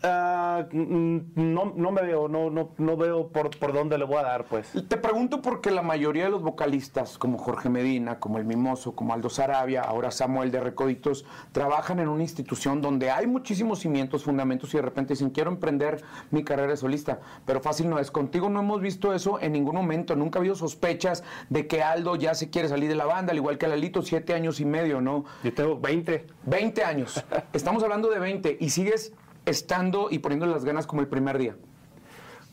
ah, 0.04 0.66
mm, 0.72 1.18
no, 1.36 1.74
no 1.76 1.92
me 1.92 2.02
veo, 2.02 2.28
no, 2.28 2.50
no, 2.50 2.70
no 2.78 2.98
veo 2.98 3.28
por, 3.30 3.58
por 3.58 3.74
dónde 3.74 3.98
le 3.98 4.06
voy 4.06 4.18
a 4.18 4.24
dar, 4.24 4.46
pues. 4.46 4.72
Te 4.88 4.98
pregunto 4.98 5.42
porque 5.42 5.72
la 5.72 5.82
mayoría 5.82 6.26
de 6.26 6.30
los 6.30 6.42
vocalistas, 6.42 7.18
como 7.18 7.38
Jorge 7.38 7.70
Medina, 7.70 8.20
como 8.20 8.38
El 8.38 8.46
Mimoso, 8.46 8.96
como 8.96 9.14
Aldo 9.14 9.30
Sarabia, 9.30 9.82
ahora 9.82 10.12
Samuel 10.12 10.52
de 10.52 10.60
Recoditos, 10.60 11.26
trabajan 11.52 12.00
en 12.00 12.10
una 12.10 12.24
institución 12.24 12.82
donde 12.82 13.12
hay 13.12 13.28
muchísimos 13.28 13.80
cimientos, 13.80 14.24
fundamentos 14.24 14.74
y 14.74 14.78
de 14.78 14.84
repente 14.84 15.14
dicen, 15.14 15.30
quiero 15.30 15.52
emprender 15.52 16.04
mi 16.32 16.44
carrera 16.44 16.70
de 16.70 16.78
solista. 16.78 17.20
Pero 17.46 17.62
fácil 17.62 17.90
no 17.90 18.00
es. 18.00 18.12
Contigo 18.12 18.50
no 18.50 18.60
hemos 18.60 18.82
visto 18.82 19.14
eso 19.14 19.40
en 19.42 19.54
ningún 19.54 19.76
momento. 19.76 20.16
Nunca 20.16 20.40
ha 20.40 20.42
habido 20.42 20.56
sospechas 20.56 21.24
de 21.50 21.68
que 21.68 21.82
Aldo 21.82 22.16
ya 22.16 22.36
se 22.36 22.50
quiere 22.50 22.68
salir 22.68 22.90
de 22.90 22.96
la 22.96 23.06
banda, 23.06 23.32
al 23.32 23.38
igual 23.38 23.58
que 23.58 23.68
Lalito, 23.68 24.02
siete 24.02 24.34
años 24.34 24.60
y 24.60 24.66
medio, 24.66 25.02
¿no? 25.02 25.26
Yo 25.44 25.54
tengo 25.54 25.80
20. 25.80 26.26
20 26.46 26.84
años. 26.84 27.24
Estamos 27.54 27.84
hablando 27.84 28.10
de 28.10 28.20
20 28.20 28.58
y 28.60 28.70
sigues 28.70 29.14
estando 29.46 30.08
y 30.10 30.20
poniéndole 30.20 30.54
las 30.54 30.66
ganas 30.66 30.88
como 30.88 31.02
el 31.02 31.08
primer 31.08 31.38
día. 31.38 31.56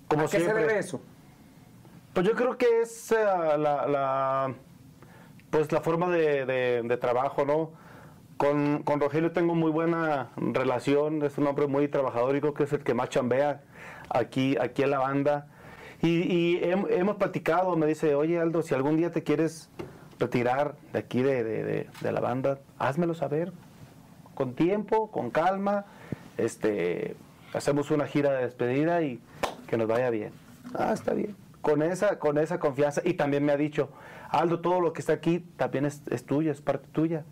Como 0.08 0.22
¿A 0.22 0.28
qué 0.28 0.40
se 0.40 0.52
debe 0.52 0.78
eso? 0.78 1.00
Pues 2.12 2.26
yo 2.26 2.34
creo 2.34 2.56
que 2.58 2.80
es 2.82 3.12
eh, 3.12 3.16
la, 3.24 3.86
la- 3.86 4.54
pues 5.50 5.70
la 5.72 5.80
forma 5.80 6.08
de, 6.10 6.44
de- 6.46 6.82
de 6.84 6.96
trabajo, 6.96 7.44
¿no? 7.44 7.70
Con, 8.36 8.82
con 8.84 9.00
Rogelio 9.00 9.32
tengo 9.32 9.54
muy 9.54 9.70
buena 9.70 10.30
relación, 10.36 11.22
es 11.22 11.36
un 11.38 11.46
hombre 11.46 11.66
muy 11.66 11.88
trabajador 11.88 12.34
y 12.36 12.40
creo 12.40 12.54
que 12.54 12.64
es 12.64 12.72
el 12.72 12.82
que 12.82 12.94
más 12.94 13.10
chambea 13.10 13.62
aquí, 14.08 14.56
aquí 14.60 14.82
en 14.82 14.90
la 14.90 14.98
banda. 14.98 15.46
Y, 16.02 16.08
y 16.22 16.60
hem- 16.62 16.86
hemos 16.90 17.16
platicado, 17.16 17.76
me 17.76 17.86
dice, 17.86 18.14
oye 18.14 18.40
Aldo, 18.40 18.62
si 18.62 18.74
algún 18.74 18.96
día 18.96 19.12
te 19.12 19.22
quieres 19.22 19.68
retirar 20.18 20.74
de 20.92 20.98
aquí 20.98 21.22
de, 21.22 21.44
de- 21.44 21.64
de- 21.64 21.86
de 22.00 22.12
la 22.12 22.20
banda, 22.20 22.58
házmelo 22.78 23.14
saber, 23.14 23.52
con 24.34 24.54
tiempo, 24.54 25.10
con 25.10 25.30
calma, 25.30 25.84
este, 26.44 27.16
hacemos 27.54 27.90
una 27.90 28.06
gira 28.06 28.32
de 28.32 28.42
despedida 28.44 29.02
y 29.02 29.20
que 29.66 29.76
nos 29.76 29.86
vaya 29.88 30.10
bien. 30.10 30.32
Ah, 30.74 30.92
está 30.92 31.12
bien. 31.14 31.36
Con 31.60 31.82
esa, 31.82 32.18
con 32.18 32.38
esa 32.38 32.58
confianza. 32.58 33.02
Y 33.04 33.14
también 33.14 33.44
me 33.44 33.52
ha 33.52 33.56
dicho, 33.56 33.90
Aldo, 34.30 34.60
todo 34.60 34.80
lo 34.80 34.92
que 34.92 35.00
está 35.00 35.12
aquí 35.14 35.40
también 35.56 35.84
es, 35.84 36.02
es 36.10 36.24
tuyo, 36.24 36.50
es 36.52 36.60
parte 36.60 36.88
tuya. 36.92 37.24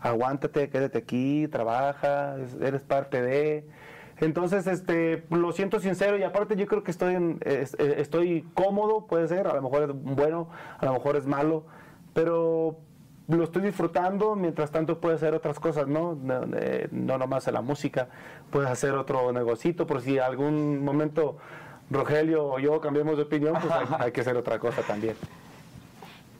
Aguántate, 0.00 0.68
quédate 0.68 0.98
aquí, 0.98 1.48
trabaja, 1.48 2.36
es- 2.38 2.54
eres 2.60 2.82
parte 2.82 3.22
de... 3.22 3.66
Entonces, 4.20 4.66
este, 4.68 5.24
lo 5.30 5.50
siento 5.52 5.80
sincero 5.80 6.16
y 6.18 6.22
aparte 6.22 6.54
yo 6.56 6.66
creo 6.66 6.84
que 6.84 6.90
estoy, 6.90 7.14
en- 7.14 7.40
es- 7.44 7.74
eh, 7.80 7.96
estoy 7.98 8.42
cómodo, 8.54 9.06
puede 9.06 9.26
ser, 9.28 9.46
a 9.48 9.54
lo 9.54 9.62
mejor 9.62 9.82
es 9.84 9.90
bueno, 9.94 10.48
a 10.78 10.84
lo 10.86 10.92
mejor 10.92 11.16
es 11.16 11.26
malo, 11.26 11.64
pero 12.12 12.78
lo 13.28 13.44
estoy 13.44 13.62
disfrutando, 13.62 14.34
mientras 14.36 14.70
tanto 14.70 14.98
puedes 15.00 15.22
hacer 15.22 15.34
otras 15.34 15.58
cosas, 15.58 15.86
¿no? 15.86 16.14
No, 16.14 16.42
eh, 16.56 16.88
no 16.90 17.16
nomás 17.18 17.46
en 17.48 17.54
la 17.54 17.62
música, 17.62 18.08
puedes 18.50 18.68
hacer 18.70 18.92
otro 18.92 19.32
negocito, 19.32 19.86
por 19.86 20.02
si 20.02 20.18
algún 20.18 20.84
momento 20.84 21.36
Rogelio 21.90 22.44
o 22.46 22.58
yo 22.58 22.80
cambiemos 22.80 23.16
de 23.16 23.22
opinión, 23.24 23.54
pues 23.60 23.72
hay, 23.98 24.12
que 24.12 24.20
hacer 24.20 24.36
otra 24.36 24.58
cosa 24.58 24.82
también. 24.82 25.16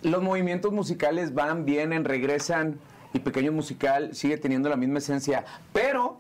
Los 0.03 0.23
movimientos 0.23 0.73
musicales 0.73 1.33
van, 1.33 1.65
vienen, 1.65 2.05
regresan 2.05 2.79
y 3.15 3.21
Pequeño 3.21 3.53
Musical 3.53 4.15
sigue 4.15 4.37
teniendo 4.37 4.69
la 4.69 4.77
misma 4.77 4.99
esencia, 4.99 5.45
pero 5.73 6.19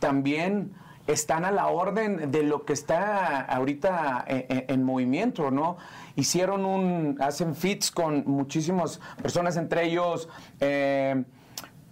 también 0.00 0.72
están 1.06 1.44
a 1.44 1.50
la 1.50 1.66
orden 1.68 2.30
de 2.30 2.42
lo 2.42 2.64
que 2.64 2.72
está 2.74 3.40
ahorita 3.40 4.24
en, 4.26 4.44
en- 4.48 4.64
en 4.68 4.84
movimiento, 4.84 5.50
¿no? 5.50 5.76
Hicieron 6.16 6.64
un, 6.64 7.16
hacen 7.20 7.54
fits 7.54 7.90
con 7.90 8.24
muchísimas 8.26 9.00
personas, 9.22 9.56
entre 9.56 9.84
ellos 9.84 10.28
eh, 10.60 11.24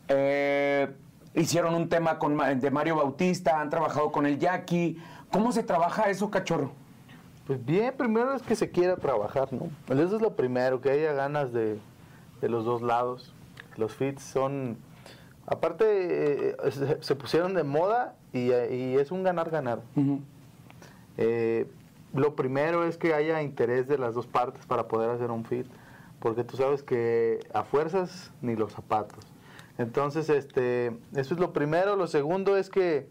eh, 0.08 0.94
hicieron 1.34 1.74
un 1.74 1.88
tema 1.88 2.18
con, 2.18 2.36
de 2.36 2.70
Mario 2.70 2.96
Bautista, 2.96 3.60
han 3.60 3.70
trabajado 3.70 4.12
con 4.12 4.26
el 4.26 4.38
Jackie. 4.38 4.98
¿Cómo 5.32 5.52
se 5.52 5.62
trabaja 5.62 6.10
eso, 6.10 6.30
cachorro? 6.30 6.72
Pues 7.46 7.64
bien, 7.64 7.94
primero 7.96 8.34
es 8.34 8.42
que 8.42 8.54
se 8.56 8.70
quiera 8.70 8.96
trabajar, 8.96 9.48
¿no? 9.52 9.70
Eso 9.88 10.16
es 10.16 10.22
lo 10.22 10.36
primero, 10.36 10.80
que 10.80 10.90
haya 10.90 11.12
ganas 11.12 11.52
de, 11.52 11.78
de 12.40 12.48
los 12.48 12.64
dos 12.64 12.82
lados. 12.82 13.32
Los 13.76 13.94
fits 13.94 14.22
son, 14.22 14.76
aparte, 15.46 16.50
eh, 16.50 16.56
se, 16.70 17.02
se 17.02 17.16
pusieron 17.16 17.54
de 17.54 17.64
moda 17.64 18.14
y, 18.32 18.52
y 18.52 18.96
es 18.98 19.10
un 19.10 19.22
ganar-ganar. 19.22 19.80
Eh, 21.16 21.66
lo 22.14 22.34
primero 22.36 22.84
es 22.84 22.96
que 22.96 23.14
haya 23.14 23.42
interés 23.42 23.86
de 23.88 23.98
las 23.98 24.14
dos 24.14 24.26
partes 24.26 24.66
para 24.66 24.88
poder 24.88 25.10
hacer 25.10 25.30
un 25.30 25.44
fit. 25.44 25.66
porque 26.20 26.44
tú 26.44 26.56
sabes 26.56 26.82
que 26.82 27.40
a 27.54 27.64
fuerzas 27.64 28.30
ni 28.42 28.54
los 28.54 28.72
zapatos. 28.72 29.24
Entonces, 29.78 30.28
este, 30.28 30.88
eso 31.14 31.32
es 31.34 31.40
lo 31.40 31.52
primero. 31.54 31.96
Lo 31.96 32.06
segundo 32.06 32.58
es 32.58 32.68
que, 32.68 33.08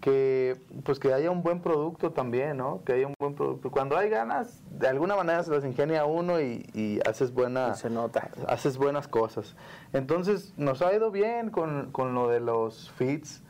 que, 0.00 0.56
pues 0.82 0.98
que 0.98 1.12
haya 1.12 1.30
un 1.30 1.42
buen 1.42 1.60
producto 1.60 2.12
también, 2.12 2.56
¿no? 2.56 2.82
Que 2.84 2.94
haya 2.94 3.06
un 3.06 3.14
buen 3.20 3.34
producto. 3.34 3.70
Cuando 3.70 3.98
hay 3.98 4.08
ganas, 4.08 4.62
de 4.70 4.88
alguna 4.88 5.14
manera 5.16 5.42
se 5.42 5.50
las 5.50 5.66
ingenia 5.66 6.06
uno 6.06 6.40
y, 6.40 6.66
y 6.72 7.00
haces 7.06 7.34
buena, 7.34 7.74
se 7.74 7.90
nota. 7.90 8.30
haces 8.48 8.78
buenas 8.78 9.06
cosas. 9.06 9.54
Entonces, 9.92 10.54
nos 10.56 10.80
ha 10.80 10.94
ido 10.94 11.10
bien 11.10 11.50
con, 11.50 11.92
con 11.92 12.14
lo 12.14 12.28
de 12.28 12.40
los 12.40 12.90
feats, 12.92 13.42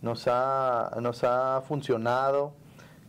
nos 0.00 0.26
ha, 0.28 0.96
nos 1.02 1.22
ha 1.24 1.60
funcionado. 1.68 2.54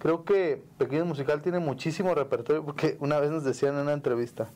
Creo 0.04 0.26
que 0.26 0.62
Pequeño 0.78 1.06
Musical 1.06 1.42
tiene 1.42 1.60
muchísimo 1.60 2.14
repertorio, 2.14 2.66
porque 2.66 2.98
una 3.00 3.20
vez 3.20 3.32
nos 3.32 3.46
decían 3.46 3.76
en 3.76 3.84
una 3.84 3.94
entrevista, 3.94 4.50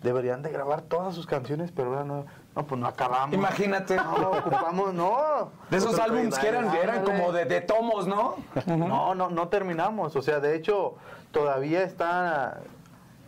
deberían 0.00 0.42
de 0.42 0.50
grabar 0.52 0.82
todas 0.82 1.12
sus 1.12 1.26
canciones, 1.26 1.72
pero 1.72 1.88
ahora 1.88 2.04
no, 2.04 2.24
no 2.54 2.66
pues 2.66 2.80
no 2.80 2.86
acabamos. 2.86 3.34
Imagínate. 3.34 3.96
No, 3.96 4.30
ocupamos, 4.30 4.94
no. 4.94 5.50
De 5.70 5.76
esos 5.76 5.98
álbums 5.98 6.38
que 6.38 6.46
eran, 6.46 6.72
eran 6.76 7.04
como 7.04 7.32
de, 7.32 7.46
de 7.46 7.60
tomos, 7.60 8.06
¿no? 8.06 8.36
No, 8.64 9.16
no, 9.16 9.28
no 9.28 9.48
terminamos. 9.48 10.14
O 10.14 10.22
sea, 10.22 10.38
de 10.38 10.54
hecho, 10.54 10.94
todavía 11.32 11.82
está. 11.82 12.60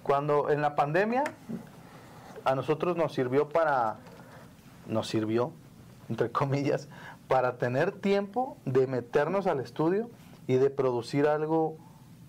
Cuando 0.05 0.51
en 0.51 0.63
la 0.63 0.77
pandemia, 0.77 1.25
a 2.45 2.55
nosotros 2.55 2.97
nos 2.97 3.13
sirvió 3.13 3.49
para. 3.49 3.97
Nos 4.87 5.09
sirvió, 5.09 5.51
entre 6.09 6.31
comillas, 6.31 6.89
para 7.27 7.57
tener 7.57 7.91
tiempo 7.91 8.57
de 8.65 8.87
meternos 8.87 9.49
al 9.49 9.59
estudio 9.59 10.09
y 10.47 10.55
de 10.57 10.71
producir 10.71 11.27
algo 11.27 11.77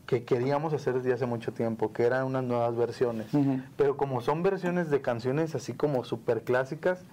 que 0.05 0.23
queríamos 0.23 0.73
hacer 0.73 0.95
desde 0.95 1.13
hace 1.13 1.25
mucho 1.25 1.51
tiempo, 1.53 1.91
que 1.91 2.03
eran 2.03 2.25
unas 2.25 2.43
nuevas 2.43 2.75
versiones. 2.75 3.27
Pero 3.75 3.97
como 3.97 4.21
son 4.21 4.43
versiones 4.43 4.89
de 4.89 5.01
canciones 5.01 5.55
así 5.55 5.73
como 5.73 6.03
súper 6.03 6.43
clásicas, 6.43 7.03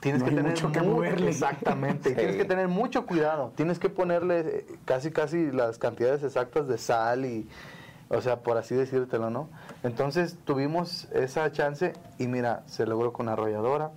tienes 0.00 0.20
No 0.20 0.28
que 0.28 0.34
tener 0.34 0.50
mucho 0.50 0.72
que 0.72 0.82
moverle. 0.82 1.30
Exactamente. 1.30 2.10
y 2.10 2.14
tienes 2.14 2.36
que 2.36 2.44
tener 2.44 2.68
mucho 2.68 3.06
cuidado. 3.06 3.52
Tienes 3.54 3.78
que 3.78 3.88
ponerle 3.88 4.40
eh, 4.40 4.66
casi 4.84 5.10
casi 5.10 5.52
las 5.52 5.78
cantidades 5.78 6.22
exactas 6.22 6.66
de 6.66 6.76
sal 6.78 7.24
y, 7.24 7.48
o 8.08 8.20
sea, 8.20 8.40
por 8.40 8.56
así 8.56 8.74
decírtelo, 8.74 9.30
¿no? 9.30 9.48
Entonces 9.84 10.36
tuvimos 10.44 11.08
esa 11.12 11.50
chance 11.52 11.92
y 12.18 12.26
mira, 12.26 12.64
se 12.66 12.84
logró 12.84 13.12
con 13.12 13.28
Arrolladora, 13.28 13.92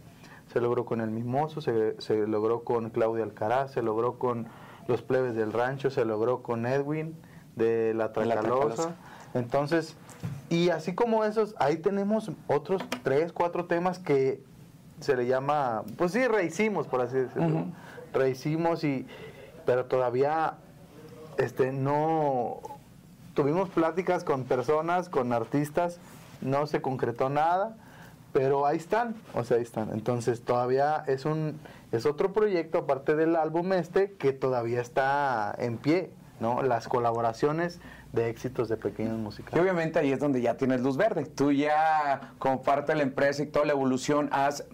se 0.51 0.61
logró 0.61 0.85
con 0.85 1.01
El 1.01 1.09
Mimoso, 1.09 1.59
se, 1.61 1.99
se 1.99 2.27
logró 2.27 2.63
con 2.63 2.91
Claudia 2.91 3.23
Alcaraz, 3.23 3.71
se 3.71 3.81
logró 3.81 4.19
con 4.19 4.45
Los 4.87 5.01
Plebes 5.01 5.35
del 5.35 5.53
Rancho, 5.53 5.89
se 5.89 6.05
logró 6.05 6.41
con 6.41 6.65
Edwin 6.65 7.15
de 7.55 7.93
La 7.93 8.05
La 8.05 8.13
Tracalosa. 8.13 8.95
Entonces, 9.33 9.95
y 10.49 10.69
así 10.69 10.93
como 10.93 11.23
esos, 11.25 11.55
ahí 11.59 11.77
tenemos 11.77 12.31
otros 12.47 12.83
tres, 13.03 13.33
cuatro 13.33 13.65
temas 13.65 13.99
que 13.99 14.43
se 14.99 15.15
le 15.15 15.25
llama, 15.25 15.83
pues 15.97 16.11
sí, 16.11 16.27
rehicimos, 16.27 16.87
por 16.87 17.01
así 17.01 17.17
decirlo. 17.17 17.65
Rehicimos 18.13 18.83
y, 18.83 19.07
pero 19.65 19.85
todavía, 19.85 20.55
este, 21.37 21.71
no, 21.71 22.61
tuvimos 23.33 23.69
pláticas 23.69 24.23
con 24.23 24.43
personas, 24.43 25.09
con 25.09 25.33
artistas, 25.33 25.99
no 26.41 26.67
se 26.67 26.81
concretó 26.81 27.29
nada, 27.29 27.75
pero 28.31 28.65
ahí 28.65 28.77
están, 28.77 29.15
o 29.33 29.43
sea, 29.43 29.57
ahí 29.57 29.63
están. 29.63 29.89
Entonces 29.91 30.41
todavía 30.41 31.03
es 31.07 31.25
un, 31.25 31.59
es 31.93 32.05
otro 32.05 32.33
proyecto 32.33 32.79
aparte 32.79 33.15
del 33.15 33.35
álbum 33.35 33.71
este 33.73 34.11
que 34.13 34.33
todavía 34.33 34.81
está 34.81 35.53
en 35.57 35.77
pie, 35.77 36.09
¿no? 36.39 36.61
Las 36.63 36.87
colaboraciones 36.87 37.79
de 38.11 38.29
éxitos 38.29 38.67
de 38.67 38.77
pequeños 38.77 39.17
Y 39.17 39.21
musicales. 39.21 39.59
obviamente 39.61 39.99
ahí 39.99 40.11
es 40.11 40.19
donde 40.19 40.41
ya 40.41 40.57
tienes 40.57 40.81
luz 40.81 40.97
verde. 40.97 41.25
Tú 41.25 41.51
ya, 41.51 42.33
como 42.39 42.61
parte 42.63 42.91
de 42.91 42.97
la 42.97 43.03
empresa 43.03 43.43
y 43.43 43.45
toda 43.45 43.65
la 43.65 43.71
evolución, 43.73 44.27
has 44.31 44.65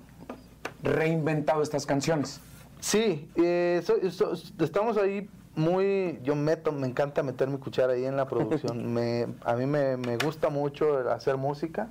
reinventado 0.81 1.61
estas 1.61 1.85
canciones. 1.85 2.39
Sí, 2.79 3.29
eh, 3.35 3.81
so- 3.83 4.09
so- 4.11 4.33
estamos 4.63 4.97
ahí 4.97 5.29
muy, 5.55 6.19
yo 6.23 6.35
meto, 6.35 6.71
me 6.71 6.87
encanta 6.87 7.21
meter 7.23 7.49
mi 7.49 7.57
cuchara 7.57 7.93
ahí 7.93 8.05
en 8.05 8.15
la 8.15 8.25
producción. 8.27 8.93
me, 8.93 9.27
a 9.43 9.55
mí 9.55 9.65
me, 9.65 9.97
me 9.97 10.17
gusta 10.17 10.49
mucho 10.49 11.09
hacer 11.11 11.35
música. 11.35 11.89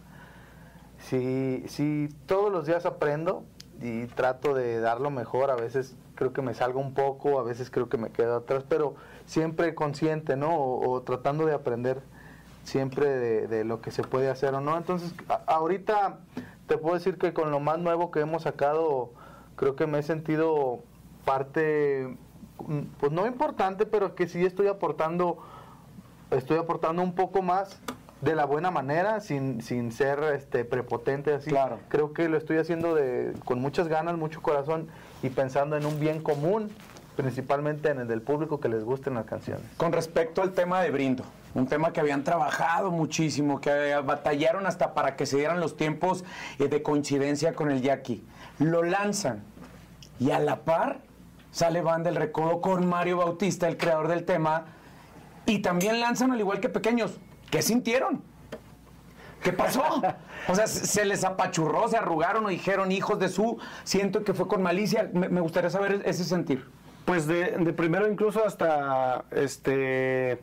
Sí, 0.99 1.64
sí, 1.69 2.09
todos 2.27 2.51
los 2.51 2.67
días 2.67 2.87
aprendo 2.87 3.45
y 3.81 4.07
trato 4.07 4.55
de 4.55 4.81
dar 4.81 5.01
lo 5.01 5.11
mejor. 5.11 5.51
A 5.51 5.57
veces 5.57 5.97
creo 6.14 6.33
que 6.33 6.43
me 6.43 6.55
salgo 6.55 6.81
un 6.81 6.95
poco, 6.95 7.38
a 7.38 7.43
veces 7.43 7.71
creo 7.71 7.88
que 7.88 7.99
me 7.99 8.11
quedo 8.11 8.37
atrás, 8.37 8.64
pero 8.69 8.95
siempre 9.27 9.75
consciente, 9.75 10.37
¿no? 10.37 10.57
O, 10.57 11.03
tratando 11.03 11.47
de 11.47 11.55
aprender 11.55 12.01
siempre 12.64 13.07
de, 13.47 13.64
lo 13.64 13.81
que 13.81 13.91
se 13.91 14.03
puede 14.03 14.29
hacer 14.29 14.55
o 14.55 14.61
no. 14.61 14.77
Entonces, 14.77 15.14
ahorita 15.47 16.19
te 16.67 16.77
puedo 16.77 16.95
decir 16.95 17.17
que 17.17 17.33
con 17.33 17.51
lo 17.51 17.61
más 17.61 17.79
nuevo 17.79 18.11
que 18.11 18.21
hemos 18.21 18.43
sacado, 18.43 19.11
creo 19.57 19.75
que 19.75 19.87
me 19.87 20.01
he 20.01 20.03
sentido 20.03 20.81
parte, 21.25 22.17
mm, 22.67 22.81
pues 23.01 23.12
no 23.12 23.27
importante, 23.27 23.87
pero 23.87 24.14
que 24.14 24.29
sí 24.29 24.45
estoy 24.45 24.67
aportando, 24.67 25.38
estoy 26.31 26.59
aportando 26.59 27.03
un 27.03 27.14
poco 27.14 27.43
más 27.43 27.81
de 28.20 28.35
la 28.35 28.44
buena 28.44 28.70
manera, 28.70 29.20
sin, 29.20 29.62
sin 29.62 29.92
ser 29.92 30.22
este 30.35 30.64
prepotente 30.64 31.35
así. 31.35 31.50
Claro. 31.50 31.78
Creo 31.88 32.12
que 32.12 32.28
lo 32.28 32.37
estoy 32.37 32.59
haciendo 32.59 32.94
de, 32.94 33.33
con 33.44 33.61
muchas 33.61 33.88
ganas, 33.88 34.16
mucho 34.16 34.42
corazón 34.42 34.88
y 35.22 35.31
pensando 35.31 35.76
en 35.76 35.87
un 35.87 36.00
bien 36.00 36.20
común, 36.20 36.70
principalmente 37.16 37.90
en 37.90 38.00
el 38.00 38.09
del 38.09 38.22
público 38.22 38.61
que 38.61 38.68
les 38.68 38.85
gusten 38.85 39.14
las 39.14 39.26
canciones. 39.26 39.64
Con 39.76 39.92
respecto 39.92 40.42
al 40.42 40.52
tema 40.52 40.81
de 40.83 40.90
Brindo, 40.90 41.24
un 41.54 41.66
tema 41.66 41.92
que 41.92 42.00
habían 42.00 42.24
trabajado 42.24 42.90
muchísimo, 42.90 43.61
que 43.61 43.96
batallaron 44.04 44.66
hasta 44.66 44.94
para 44.94 45.16
que 45.16 45.26
se 45.26 45.37
dieran 45.37 45.61
los 45.61 45.76
tiempos 45.76 46.24
eh, 46.59 46.68
de 46.68 46.83
coincidencia 46.83 47.54
con 47.54 47.70
el 47.70 47.83
Jackie. 47.83 48.24
Lo 48.59 48.83
lanzan 48.83 49.42
y 50.18 50.33
a 50.33 50.40
la 50.40 50.61
par 50.62 51.00
sale 51.52 51.81
Van 51.81 52.02
del 52.02 52.16
Recodo 52.16 52.61
con 52.61 52.87
Mario 52.87 53.16
Bautista, 53.18 53.68
el 53.68 53.76
creador 53.76 54.09
del 54.09 54.24
tema, 54.24 54.66
y 55.46 55.61
también 55.61 56.00
lanzan 56.00 56.31
al 56.31 56.40
igual 56.40 56.61
que 56.61 56.68
Pequeños. 56.68 57.18
¿Qué 57.50 57.62
sintieron? 57.62 58.22
¿Qué 59.42 59.52
pasó? 59.52 59.82
O 60.48 60.54
sea, 60.54 60.66
se 60.66 61.04
les 61.04 61.22
apachurró, 61.24 61.87
se 61.88 61.96
arrugaron 61.96 62.44
o 62.46 62.48
dijeron 62.48 62.90
hijos 62.90 63.18
de 63.18 63.28
su. 63.28 63.58
Siento 63.84 64.24
que 64.24 64.34
fue 64.34 64.48
con 64.48 64.62
malicia. 64.62 65.11
Me, 65.12 65.28
me 65.28 65.40
gustaría 65.40 65.70
saber 65.70 66.02
ese 66.04 66.24
sentir. 66.24 66.64
Pues 67.04 67.26
de, 67.26 67.52
de 67.52 67.72
primero 67.72 68.11
incluso 68.11 68.44
hasta 68.44 69.24
este 69.30 70.40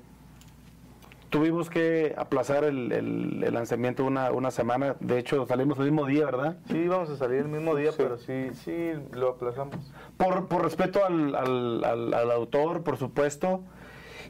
tuvimos 1.29 1.69
que 1.69 2.15
aplazar 2.17 2.63
el, 2.63 2.91
el- 2.93 3.43
el 3.43 3.53
lanzamiento 3.53 4.05
una, 4.05 4.31
una 4.31 4.49
semana. 4.51 4.95
De 5.01 5.19
hecho, 5.19 5.45
salimos 5.45 5.77
el 5.79 5.85
mismo 5.85 6.05
día, 6.05 6.25
¿verdad? 6.25 6.57
Sí, 6.69 6.77
íbamos 6.77 7.09
a 7.09 7.17
salir 7.17 7.39
el 7.41 7.49
mismo 7.49 7.75
día, 7.75 7.91
pero 7.97 8.17
sí, 8.17 8.47
sí, 8.63 8.91
lo 9.11 9.31
aplazamos. 9.31 9.75
Por, 10.15 10.47
por 10.47 10.63
respeto 10.63 11.03
al, 11.05 11.35
al- 11.35 11.83
al- 11.83 12.13
al 12.13 12.31
autor, 12.31 12.83
por 12.83 12.95
supuesto. 12.97 13.61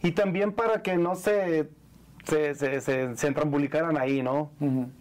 Y 0.02 0.14
también 0.14 0.52
para 0.52 0.82
que 0.82 0.98
no 0.98 1.14
se, 1.16 1.70
se, 2.26 2.56
se, 2.56 2.82
se- 2.82 3.16
se 3.16 3.28
entrambulicaran 3.28 3.98
ahí, 3.98 4.22
¿no? 4.22 4.52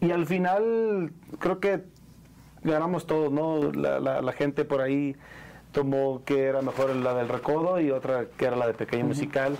Y 0.00 0.10
al 0.10 0.26
final 0.26 1.12
creo 1.38 1.60
que 1.60 1.84
ganamos 2.62 3.06
todos, 3.06 3.30
¿no? 3.32 3.72
La, 3.72 4.00
la- 4.00 4.22
la 4.22 4.32
gente 4.32 4.64
por 4.64 4.80
ahí 4.80 5.16
tomó 5.72 6.22
que 6.24 6.44
era 6.44 6.62
mejor 6.62 6.94
la 6.94 7.14
del 7.14 7.28
recodo 7.28 7.80
y 7.80 7.90
otra 7.90 8.26
que 8.36 8.44
era 8.44 8.56
la 8.56 8.66
de 8.66 8.74
pequeño 8.74 9.04
musical. 9.06 9.56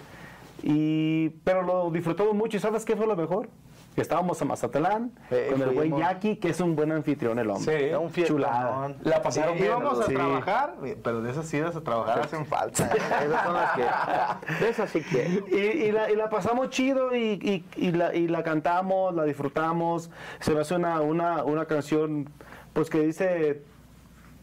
Y, 0.62 1.30
pero 1.44 1.62
lo 1.62 1.90
disfrutamos 1.90 2.34
mucho 2.34 2.56
y 2.56 2.60
¿sabes 2.60 2.84
qué 2.84 2.96
fue 2.96 3.06
lo 3.06 3.16
mejor? 3.16 3.48
Estábamos 3.96 4.42
a 4.42 4.44
Mazatlán 4.44 5.12
Eh, 5.30 5.48
con 5.52 5.62
el 5.62 5.70
buen. 5.70 5.96
Jackie, 5.96 6.36
que 6.36 6.48
es 6.48 6.60
un 6.60 6.74
buen 6.74 6.90
anfitrión 6.90 7.38
el 7.38 7.48
hombre. 7.50 7.90
Sí. 7.90 7.94
Un 7.94 8.10
fiestón. 8.10 8.36
Chulada. 8.38 8.94
La 9.02 9.22
pasaron 9.22 9.54
bien, 9.54 9.66
Íbamos 9.66 10.00
a 10.00 10.06
Sí. 10.06 10.14
trabajar, 10.14 10.74
pero 11.02 11.22
de 11.22 11.30
esas 11.30 11.54
idas 11.54 11.76
a 11.76 11.80
trabajar 11.80 12.20
hacen 12.20 12.44
falta. 12.44 12.84
Esas 13.24 13.44
son 13.44 13.54
las 13.54 13.70
que. 13.72 14.64
De 14.64 14.68
esas 14.70 14.90
sí 14.90 15.00
que. 15.02 15.42
Y, 15.48 15.56
y 15.88 15.92
la, 15.92 16.10
y 16.10 16.16
la 16.16 16.28
pasamos 16.28 16.70
chido 16.70 17.14
y, 17.14 17.38
y- 17.40 17.64
y 17.76 17.92
la, 17.92 18.14
y 18.14 18.26
la 18.26 18.42
cantamos, 18.42 19.14
la 19.14 19.24
disfrutamos. 19.24 20.10
Se 20.40 20.52
me 20.54 20.60
hace 20.60 20.74
una, 20.74 21.00
una, 21.00 21.44
una 21.44 21.66
canción 21.66 22.28
pues 22.72 22.90
que 22.90 23.00
dice 23.00 23.62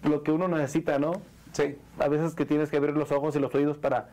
lo 0.04 0.24
que 0.24 0.32
uno 0.32 0.48
necesita, 0.48 0.98
¿no? 0.98 1.14
Sí. 1.52 1.78
A 2.00 2.08
veces 2.08 2.34
que 2.36 2.46
tienes 2.46 2.70
que 2.70 2.78
abrir 2.78 2.96
los 2.96 3.12
ojos 3.12 3.36
y 3.36 3.40
los 3.40 3.54
oídos 3.54 3.78
para 3.78 4.08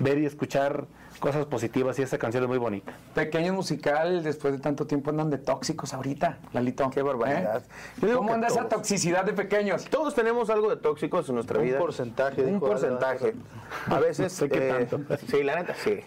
ver 0.00 0.18
y 0.18 0.26
escuchar 0.26 0.84
cosas 1.20 1.46
positivas 1.46 1.98
y 1.98 2.02
esa 2.02 2.18
canción 2.18 2.42
es 2.44 2.48
muy 2.48 2.58
bonita. 2.58 2.92
Pequeño 3.14 3.52
musical, 3.54 4.22
después 4.22 4.52
de 4.54 4.60
tanto 4.60 4.86
tiempo 4.86 5.10
andan 5.10 5.30
de 5.30 5.38
tóxicos 5.38 5.94
ahorita, 5.94 6.38
Lalito. 6.52 6.90
Qué 6.90 7.02
barbaridad. 7.02 7.62
¿Eh? 8.02 8.12
¿Cómo 8.14 8.28
que 8.28 8.34
anda 8.34 8.48
esa 8.48 8.68
toxicidad 8.68 9.24
de 9.24 9.32
pequeños? 9.32 9.84
Todos 9.86 10.14
tenemos 10.14 10.50
algo 10.50 10.68
de 10.70 10.76
tóxicos 10.76 11.28
en 11.28 11.36
nuestra 11.36 11.58
Un 11.60 11.64
vida. 11.64 11.78
porcentaje, 11.78 12.42
Un 12.42 12.54
dijo 12.54 12.66
porcentaje. 12.66 13.34
A 13.88 13.98
veces. 14.00 14.32
sé 14.34 14.48
qué 14.48 14.68
eh, 14.82 14.86
tanto. 14.86 15.16
Sí, 15.28 15.42
la 15.42 15.56
neta, 15.56 15.74
sí. 15.74 16.00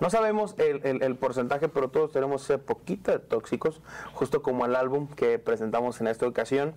No 0.00 0.08
sabemos 0.10 0.54
el, 0.58 0.80
el- 0.86 1.02
el 1.02 1.16
porcentaje, 1.16 1.68
pero 1.68 1.88
todos 1.90 2.12
tenemos 2.12 2.42
ese 2.44 2.58
poquito 2.58 3.10
de 3.10 3.18
tóxicos, 3.18 3.80
justo 4.14 4.42
como 4.42 4.64
el 4.66 4.74
álbum 4.76 5.08
que 5.08 5.38
presentamos 5.38 6.00
en 6.00 6.06
esta 6.06 6.26
ocasión. 6.26 6.74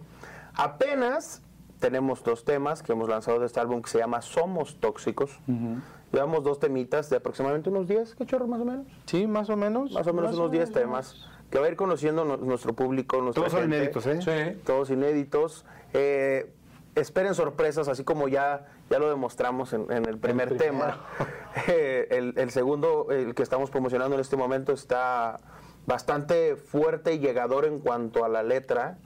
Apenas 0.55 1.41
tenemos 1.79 2.23
dos 2.23 2.45
temas 2.45 2.81
que 2.81 2.93
hemos 2.93 3.09
lanzado 3.09 3.39
de 3.39 3.45
este 3.45 3.59
álbum 3.59 3.81
que 3.81 3.89
se 3.89 3.97
llama 3.99 4.21
Somos 4.21 4.79
Tóxicos. 4.79 5.39
Llevamos 6.15 6.45
dos 6.45 6.59
temitas 6.59 7.09
de 7.09 7.17
aproximadamente 7.17 7.69
unos 7.69 7.87
10, 7.89 8.15
¿qué 8.15 8.25
chorro 8.25 8.47
más 8.47 8.61
o 8.61 8.65
menos? 8.65 8.87
Sí, 9.05 9.27
más 9.27 9.49
o 9.49 9.57
menos. 9.57 9.91
Más 9.91 10.07
o 10.07 10.13
menos 10.13 10.33
unos 10.33 10.49
10 10.49 10.71
temas 10.71 11.27
que 11.51 11.59
va 11.59 11.65
a 11.65 11.69
ir 11.69 11.75
conociendo 11.75 12.23
nu- 12.23 12.37
nuestro 12.37 12.71
público. 12.71 13.21
nuestra 13.21 13.41
Todos 13.43 13.51
son 13.51 13.65
inéditos, 13.65 14.05
¿eh? 14.07 14.21
Sí. 14.21 14.61
Todos 14.65 14.89
inéditos. 14.91 15.65
Eh, 15.93 16.53
esperen 16.95 17.35
sorpresas, 17.35 17.89
así 17.89 18.05
como 18.05 18.29
ya, 18.29 18.65
ya 18.89 18.97
lo 18.97 19.09
demostramos 19.09 19.73
en, 19.73 19.91
en 19.91 20.05
el 20.05 20.17
primer 20.17 20.53
El 20.53 20.57
tema. 20.57 21.01
Eh, 21.67 22.07
el, 22.11 22.33
el 22.37 22.49
segundo, 22.51 23.07
el 23.11 23.33
que 23.33 23.41
estamos 23.43 23.69
promocionando 23.69 24.15
en 24.15 24.21
este 24.21 24.35
momento, 24.37 24.71
está 24.73 25.39
bastante 25.85 26.55
fuerte 26.57 27.13
y 27.13 27.19
llegador 27.19 27.65
en 27.65 27.79
cuanto 27.79 28.23
a 28.23 28.29
la 28.29 28.41
letra 28.43 28.97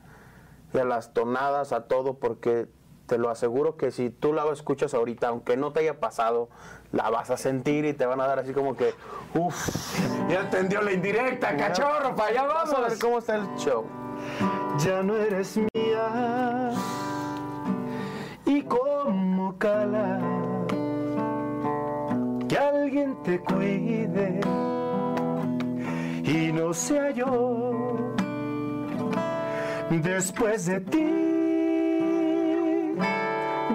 y 0.73 0.77
a 0.79 0.83
las 0.83 1.13
tonadas, 1.13 1.71
a 1.73 1.87
todo, 1.87 2.15
porque 2.19 2.67
te 3.09 3.17
lo 3.17 3.31
aseguro 3.31 3.75
que 3.75 3.89
si 3.89 4.11
tú 4.11 4.33
la 4.33 4.45
escuchas 4.53 4.93
ahorita, 4.93 5.29
aunque 5.29 5.57
no 5.57 5.73
te 5.73 5.79
haya 5.79 5.99
pasado, 5.99 6.47
la 6.91 7.09
vas 7.09 7.31
a 7.31 7.37
sentir 7.37 7.83
y 7.85 7.93
te 7.93 8.05
van 8.05 8.21
a 8.21 8.27
dar 8.27 8.37
así 8.37 8.53
como 8.53 8.77
que, 8.77 8.93
uff, 9.33 9.99
Ya 10.29 10.41
entendió 10.41 10.79
la 10.81 10.93
indirecta, 10.93 11.57
cachorro, 11.57 12.15
para 12.15 12.29
allá 12.29 12.43
vas 12.43 12.71
a 12.71 12.75
ver 12.75 12.83
vamos. 12.83 12.99
cómo 12.99 13.17
está 13.17 13.35
el 13.35 13.47
show. 13.57 13.83
Ya 14.77 15.01
no 15.01 15.17
eres 15.17 15.57
mía. 15.57 16.69
Y 18.45 18.61
como 18.61 19.57
cala 19.57 20.19
que 22.47 22.57
alguien 22.59 23.17
te 23.23 23.39
cuide 23.39 24.39
y 26.23 26.51
no 26.51 26.75
sea 26.75 27.09
yo. 27.09 27.95
Después 29.89 30.67
de 30.67 30.79
ti 30.81 31.38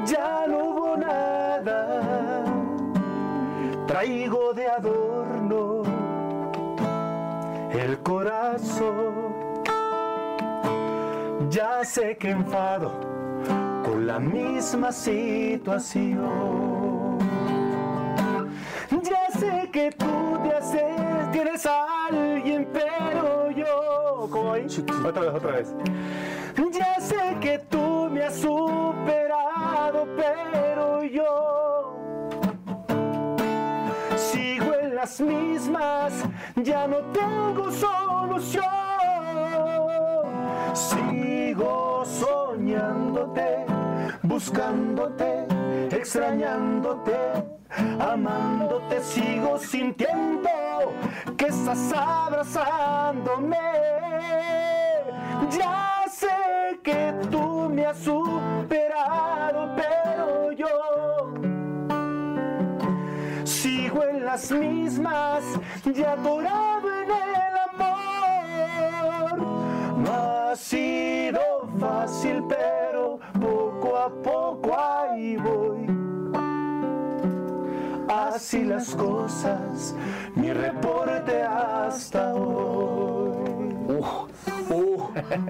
ya 0.06 0.46
no 0.46 0.58
hubo 0.58 0.96
nada 0.96 2.44
traigo 3.86 4.52
de 4.54 4.66
adorno 4.66 5.82
el 7.72 7.98
corazón 8.00 9.34
ya 11.50 11.84
sé 11.84 12.16
que 12.16 12.30
enfado 12.30 12.92
con 13.84 14.06
la 14.06 14.18
misma 14.18 14.90
situación. 14.90 16.24
Ya 19.02 19.30
sé 19.38 19.70
que 19.72 19.92
tú 19.92 20.38
te 20.42 20.52
haces, 20.52 21.30
tienes 21.30 21.66
a 21.66 22.06
alguien, 22.06 22.66
pero 22.72 23.50
yo. 23.50 24.28
¿Cómo 24.30 24.54
ahí? 24.54 24.66
Otra 25.06 25.22
vez, 25.22 25.34
otra 25.34 25.52
vez. 25.52 25.74
Que 27.40 27.58
tú 27.58 28.08
me 28.10 28.22
has 28.22 28.36
superado, 28.36 30.06
pero 30.16 31.04
yo 31.04 31.94
sigo 34.16 34.72
en 34.80 34.94
las 34.94 35.20
mismas, 35.20 36.24
ya 36.56 36.86
no 36.86 36.98
tengo 37.12 37.70
solución. 37.70 38.64
Sigo 40.72 42.04
soñándote, 42.06 43.66
buscándote, 44.22 45.46
extrañándote, 45.90 47.14
amándote, 48.00 49.02
sigo 49.02 49.58
sintiendo 49.58 50.48
que 51.36 51.46
estás 51.48 51.92
abrazándome. 51.92 53.74
Ya 55.50 56.04
sé 56.10 56.78
que 56.82 57.14
tú 57.30 57.68
me 57.70 57.86
has 57.86 57.98
superado, 57.98 59.74
pero 59.76 60.52
yo 60.52 61.34
sigo 63.44 64.04
en 64.04 64.24
las 64.24 64.50
mismas, 64.50 65.44
ya 65.94 66.12
atorado 66.12 66.88
en 67.02 67.10
el 67.10 67.56
amor. 67.70 69.38
No 69.98 70.12
ha 70.12 70.56
sido 70.56 71.68
fácil, 71.78 72.44
pero 72.48 73.18
poco 73.40 73.96
a 73.96 74.08
poco 74.22 74.76
ahí 74.78 75.36
voy. 75.36 75.86
Así 78.08 78.64
las 78.64 78.94
cosas, 78.94 79.94
mi 80.34 80.52
reporte 80.52 81.42
hasta 81.42 82.34
hoy. 82.34 83.74
Uf, 83.88 84.53
uf, 84.70 85.02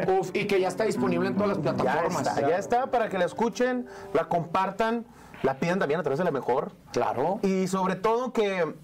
uf, 0.09 0.31
y 0.35 0.47
que 0.47 0.61
ya 0.61 0.69
está 0.69 0.85
disponible 0.85 1.29
en 1.29 1.35
todas 1.35 1.49
las 1.57 1.59
Ya 1.59 1.75
plataformas. 1.75 2.27
está, 2.27 2.41
ya 2.49 2.59
está 2.59 2.87
para 2.91 3.09
que 3.09 3.19
la 3.19 3.25
escuchen, 3.25 3.87
la 4.13 4.25
compartan, 4.29 5.05
la 5.43 5.55
pidan 5.55 5.79
también 5.79 6.01
a 6.01 6.03
través 6.03 6.19
de 6.19 6.25
la 6.25 6.31
mejor. 6.31 6.73
Claro. 6.93 7.39
Y 7.43 7.67
sobre 7.69 7.97
todo 7.97 8.33
que 8.33 8.75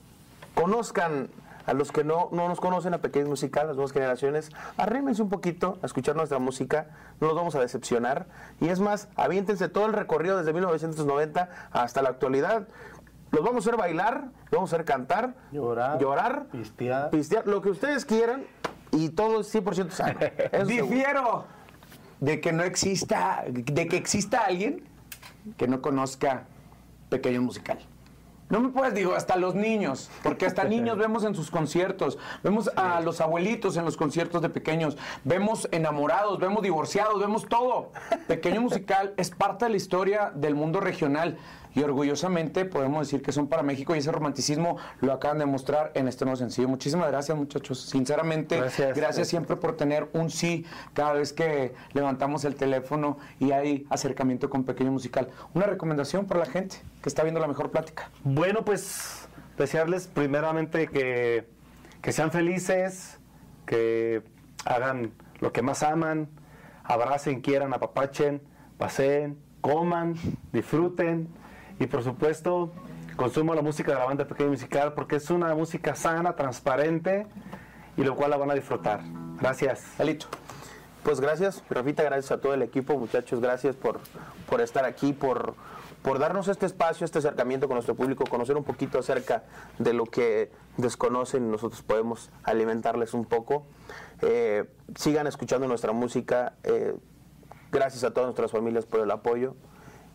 conozcan 0.55 1.29
a 1.67 1.73
los 1.75 1.93
que 1.93 2.03
no, 2.05 2.29
no 2.33 2.49
nos 2.49 2.59
conocen, 2.61 2.95
a 2.95 2.99
Pequeños 2.99 3.29
Musical, 3.29 3.67
las 3.69 3.77
nuevas 3.77 3.93
generaciones, 3.93 4.51
arrímense 4.77 5.23
un 5.23 5.29
poquito 5.29 5.79
a 5.83 5.87
escuchar 5.87 6.17
nuestra 6.17 6.39
música, 6.39 6.89
no 7.21 7.29
los 7.29 7.37
vamos 7.37 7.55
a 7.55 7.61
decepcionar. 7.61 8.27
Y 8.61 8.69
es 8.69 8.81
más, 8.81 9.09
aviéntense 9.15 9.69
todo 9.69 9.87
el 9.87 9.93
recorrido 9.93 10.37
desde 10.39 10.53
1990 10.53 11.49
hasta 11.71 12.03
la 12.03 12.09
actualidad. 12.09 12.67
Los 13.31 13.45
vamos 13.45 13.65
a 13.65 13.69
hacer 13.71 13.77
bailar, 13.79 14.25
los 14.25 14.51
vamos 14.51 14.73
a 14.73 14.77
hacer 14.77 14.85
cantar, 14.85 15.35
Llorar, 15.53 16.01
llorar, 16.01 16.47
pistear. 16.51 17.11
pistear, 17.11 17.47
lo 17.47 17.63
que 17.63 17.71
ustedes 17.71 18.05
quieran 18.05 18.45
y 18.93 19.11
todo 19.11 19.41
es 19.41 19.55
100% 19.55 19.91
sano. 19.91 20.19
Eso 20.53 20.67
seguro. 20.67 20.87
Difiero 20.87 21.45
de 22.21 22.41
que 22.41 22.53
no 22.53 22.63
exista, 22.63 23.45
de 23.49 23.87
que 23.87 23.97
exista 23.97 24.41
alguien 24.41 24.85
que 25.57 25.67
no 25.67 25.81
conozca 25.81 26.45
Pequeño 27.09 27.43
Musical. 27.43 27.79
No 28.51 28.59
me 28.59 28.71
puedes, 28.71 28.95
digo, 28.95 29.15
hasta 29.15 29.37
los 29.37 29.55
niños, 29.55 30.11
porque 30.25 30.45
hasta 30.45 30.65
niños 30.75 30.99
vemos 30.99 31.25
en 31.25 31.37
sus 31.37 31.51
conciertos, 31.51 32.19
vemos 32.43 32.69
a 32.75 33.01
los 33.01 33.21
abuelitos 33.21 33.77
en 33.77 33.85
los 33.85 33.97
conciertos 33.97 34.43
de 34.43 34.49
pequeños, 34.49 34.99
vemos 35.25 35.69
enamorados, 35.71 36.41
vemos 36.41 36.63
divorciados, 36.63 37.21
vemos 37.21 37.49
todo. 37.49 37.93
Pequeño 38.27 38.61
Musical 38.61 39.15
es 39.17 39.31
parte 39.31 39.67
de 39.67 39.71
la 39.71 39.77
historia 39.77 40.33
del 40.35 40.57
mundo 40.57 40.81
regional 40.81 41.39
y 41.75 41.83
orgullosamente 41.83 42.65
podemos 42.65 43.07
decir 43.07 43.23
que 43.23 43.33
son 43.33 43.47
para 43.49 43.63
México 43.63 43.95
y 43.95 43.99
ese 43.99 44.11
romanticismo 44.11 44.77
lo 45.01 45.13
acaban 45.13 45.39
de 45.39 45.47
mostrar 45.47 45.93
en 45.95 46.09
este 46.09 46.25
nuevo 46.25 46.37
sencillo. 46.37 46.69
Muchísimas 46.69 47.09
gracias, 47.09 47.37
muchachos. 47.37 47.81
Sinceramente, 47.81 48.57
Gracias. 48.57 48.97
gracias 48.97 49.29
siempre 49.29 49.57
por 49.57 49.77
tener 49.77 50.09
un 50.13 50.31
sí 50.31 50.65
cada 50.95 51.13
vez 51.13 51.33
que 51.33 51.75
levantamos 51.93 52.45
el 52.45 52.57
teléfono 52.57 53.19
y 53.39 53.53
hay 53.53 53.87
acercamiento 53.91 54.51
con 54.51 54.65
Pequeño 54.65 54.91
Musical. 54.91 55.29
Una 55.55 55.67
recomendación 55.67 56.27
para 56.27 56.41
la 56.41 56.47
gente 56.47 56.77
que 57.03 57.09
está 57.09 57.23
viendo 57.23 57.41
la 57.41 57.49
mejor 57.49 57.71
plática. 57.71 58.11
Bueno, 58.25 58.65
pues 58.65 59.29
desearles 59.57 60.07
primeramente 60.07 60.89
que, 60.89 61.47
que 62.03 62.13
sean 62.13 62.31
felices, 62.31 63.19
que 63.67 64.23
hagan 64.65 65.13
lo 65.39 65.53
que 65.53 65.63
más 65.63 65.83
aman, 65.83 66.29
abracen, 66.85 67.41
quieran, 67.41 67.73
apapachen, 67.73 68.43
paseen, 68.79 69.39
coman, 69.61 70.15
disfruten 70.53 71.29
y 71.81 71.87
por 71.87 72.05
supuesto 72.05 72.71
consuman 73.17 73.57
la 73.57 73.63
música 73.63 73.93
de 73.93 73.99
la 73.99 74.05
banda 74.05 74.27
Pequeño 74.27 74.51
Musical 74.51 74.93
porque 74.93 75.17
es 75.17 75.31
una 75.31 75.53
música 75.55 75.97
sana, 75.97 76.37
transparente 76.37 77.27
y 77.97 78.05
lo 78.05 78.15
cual 78.15 78.31
la 78.31 78.37
van 78.37 78.51
a 78.51 78.55
disfrutar. 78.55 79.01
Gracias. 79.41 79.99
Alito. 79.99 80.27
Pues 81.03 81.19
gracias, 81.19 81.65
Rafita, 81.71 82.03
gracias 82.03 82.31
a 82.31 82.41
todo 82.43 82.53
el 82.53 82.61
equipo, 82.61 82.99
muchachos, 82.99 83.41
gracias 83.41 83.75
por, 83.75 84.01
por 84.51 84.61
estar 84.61 84.85
aquí, 84.85 85.15
por, 85.15 85.55
por 86.03 86.19
darnos 86.19 86.47
este 86.49 86.67
espacio, 86.67 87.07
este 87.07 87.21
acercamiento 87.21 87.69
con 87.69 87.77
nuestro 87.77 87.95
público, 87.95 88.25
conocer 88.25 88.55
un 88.59 88.65
poquito 88.65 88.99
acerca 88.99 89.45
de 89.79 89.95
lo 89.95 90.05
que 90.05 90.53
desconocen 90.77 91.47
y 91.47 91.51
nosotros 91.51 91.81
podemos 91.81 92.29
alimentarles 92.45 93.15
un 93.15 93.25
poco. 93.25 93.65
Eh, 94.21 94.67
sigan 94.95 95.27
escuchando 95.27 95.67
nuestra 95.67 95.93
música, 95.93 96.53
eh, 96.65 96.95
gracias 97.73 98.05
a 98.05 98.11
todas 98.11 98.27
nuestras 98.27 98.51
familias 98.51 98.85
por 98.85 99.01
el 99.01 99.11
apoyo 99.11 99.57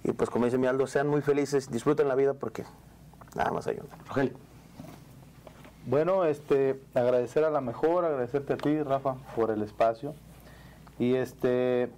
y 0.05 0.13
pues 0.13 0.29
como 0.29 0.45
dice 0.45 0.59
mi 0.59 0.67
Aldo, 0.67 0.85
sean 0.85 1.07
muy 1.07 1.21
felices, 1.21 1.71
disfruten 1.71 2.07
la 2.07 2.15
vida 2.15 2.35
porque 2.35 2.63
nada 3.35 3.51
más 3.51 3.65
hay 3.65 3.77
una. 3.77 4.03
Rogelio. 4.07 4.33
Bueno, 5.87 6.25
este, 6.25 6.79
agradecer 6.93 7.43
a 7.43 7.49
la 7.49 7.59
mejor, 7.59 8.05
agradecerte 8.05 8.53
a 8.53 8.57
ti, 8.57 8.81
Rafa, 8.83 9.15
por 9.35 9.49
el 9.49 9.63
espacio. 9.63 10.13
Y 10.99 11.15
este, 11.15 11.89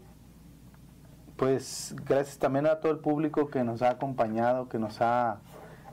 pues 1.35 1.95
gracias 2.05 2.37
también 2.37 2.65
a 2.65 2.79
todo 2.79 2.93
el 2.93 2.99
público 2.99 3.49
que 3.49 3.63
nos 3.65 3.81
ha 3.81 3.89
acompañado, 3.89 4.69
que 4.69 4.79
nos 4.79 5.01
ha 5.01 5.39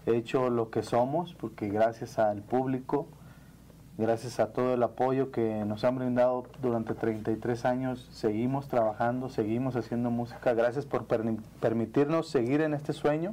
hecho 0.07 0.51
lo 0.51 0.71
que 0.71 0.83
somos, 0.83 1.35
porque 1.35 1.69
gracias 1.69 2.19
al 2.21 2.43
público, 2.43 3.09
gracias 3.97 4.41
a 4.41 4.53
todo 4.53 4.75
el 4.75 4.83
apoyo 4.83 5.31
que 5.31 5.65
nos 5.65 5.85
han 5.85 5.97
brindado 5.97 6.45
durante 6.61 6.95
33 6.95 7.65
años, 7.65 8.09
seguimos 8.13 8.69
trabajando, 8.69 9.29
seguimos 9.29 9.77
haciendo 9.77 10.11
música. 10.11 10.55
Gracias 10.55 10.87
por 10.87 11.07
permitirnos 11.07 12.29
seguir 12.29 12.61
en 12.61 12.75
este 12.75 12.93
sueño. 12.93 13.33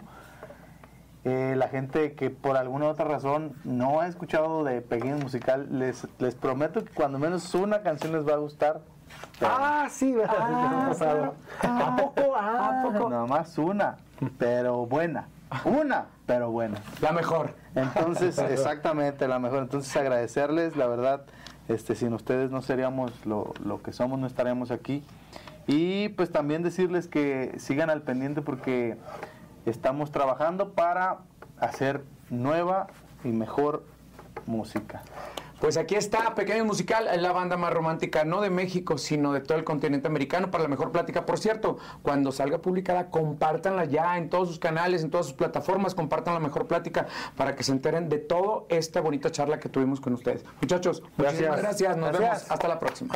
Eh, 1.24 1.54
la 1.56 1.68
gente 1.68 2.14
que 2.14 2.32
por 2.32 2.58
alguna 2.58 2.88
otra 2.88 3.06
razón 3.06 3.54
no 3.64 4.02
ha 4.02 4.08
escuchado 4.08 4.64
de 4.64 4.82
Pequeño 4.82 5.18
Musical, 5.18 5.68
les, 5.70 6.08
les 6.18 6.34
prometo 6.34 6.84
que 6.84 6.92
cuando 6.92 7.20
menos 7.20 7.54
una 7.54 7.82
canción 7.84 8.14
les 8.14 8.28
va 8.28 8.34
a 8.34 8.38
gustar. 8.38 8.82
Ah, 9.42 9.88
sí, 9.90 10.14
¿verdad? 10.14 10.38
¿A 11.62 11.96
poco? 11.96 12.34
Ah, 12.36 12.84
Nada 13.10 13.26
más 13.28 13.58
una, 13.58 13.98
pero 14.40 14.86
buena. 14.86 15.28
Una, 15.66 16.06
pero 16.26 16.50
buena. 16.52 16.78
La 17.02 17.12
mejor. 17.12 17.56
Entonces, 17.76 18.38
exactamente, 18.50 19.28
la 19.28 19.40
mejor. 19.40 19.64
Entonces, 19.64 19.96
agradecerles, 19.96 20.76
la 20.76 20.88
verdad, 20.88 21.24
Este, 21.68 21.96
sin 21.96 22.14
ustedes 22.14 22.52
no 22.52 22.62
seríamos 22.62 23.26
lo, 23.26 23.54
lo 23.64 23.82
que 23.82 23.94
somos, 23.94 24.20
no 24.20 24.28
estaríamos 24.28 24.72
aquí. 24.72 25.04
Y 25.68 26.10
pues 26.10 26.32
también 26.32 26.64
decirles 26.64 27.08
que 27.08 27.54
sigan 27.58 27.90
al 27.90 28.02
pendiente 28.02 28.42
porque 28.42 28.98
estamos 29.66 30.12
trabajando 30.12 30.74
para 30.74 31.20
hacer 31.60 32.04
nueva 32.30 32.88
y 33.24 33.30
mejor 33.30 33.84
música. 34.48 35.04
Pues 35.62 35.78
aquí 35.78 35.94
está, 35.94 36.34
Pequeño 36.34 36.66
Musical, 36.66 37.08
la 37.22 37.32
banda 37.34 37.56
más 37.56 37.72
romántica, 37.72 38.26
no 38.26 38.42
de 38.42 38.50
México, 38.50 38.98
sino 38.98 39.32
de 39.32 39.42
todo 39.42 39.60
el 39.60 39.64
continente 39.64 40.08
americano, 40.08 40.50
para 40.50 40.64
la 40.64 40.68
mejor 40.68 40.92
plática. 40.92 41.24
Por 41.24 41.38
cierto, 41.38 41.78
cuando 42.02 42.32
salga 42.32 42.58
publicada, 42.58 43.12
compártanla 43.12 43.86
ya 43.86 44.18
en 44.18 44.32
todos 44.32 44.48
sus 44.48 44.58
canales, 44.58 45.04
en 45.04 45.12
todas 45.12 45.28
sus 45.28 45.36
plataformas, 45.36 45.94
compartan 45.94 46.34
la 46.34 46.40
mejor 46.40 46.66
plática 46.66 47.06
para 47.38 47.56
que 47.56 47.64
se 47.64 47.74
enteren 47.74 48.10
de 48.10 48.18
toda 48.18 48.64
esta 48.70 49.02
bonita 49.02 49.30
charla 49.32 49.60
que 49.60 49.70
tuvimos 49.70 50.02
con 50.02 50.14
ustedes. 50.14 50.44
Muchachos, 50.62 51.04
Gracias. 51.16 51.34
muchísimas 51.34 51.62
gracias. 51.62 51.98
Nos 51.98 52.10
Gracias. 52.10 52.40
vemos. 52.40 52.52
Hasta 52.52 52.68
la 52.68 52.80
próxima. 52.80 53.14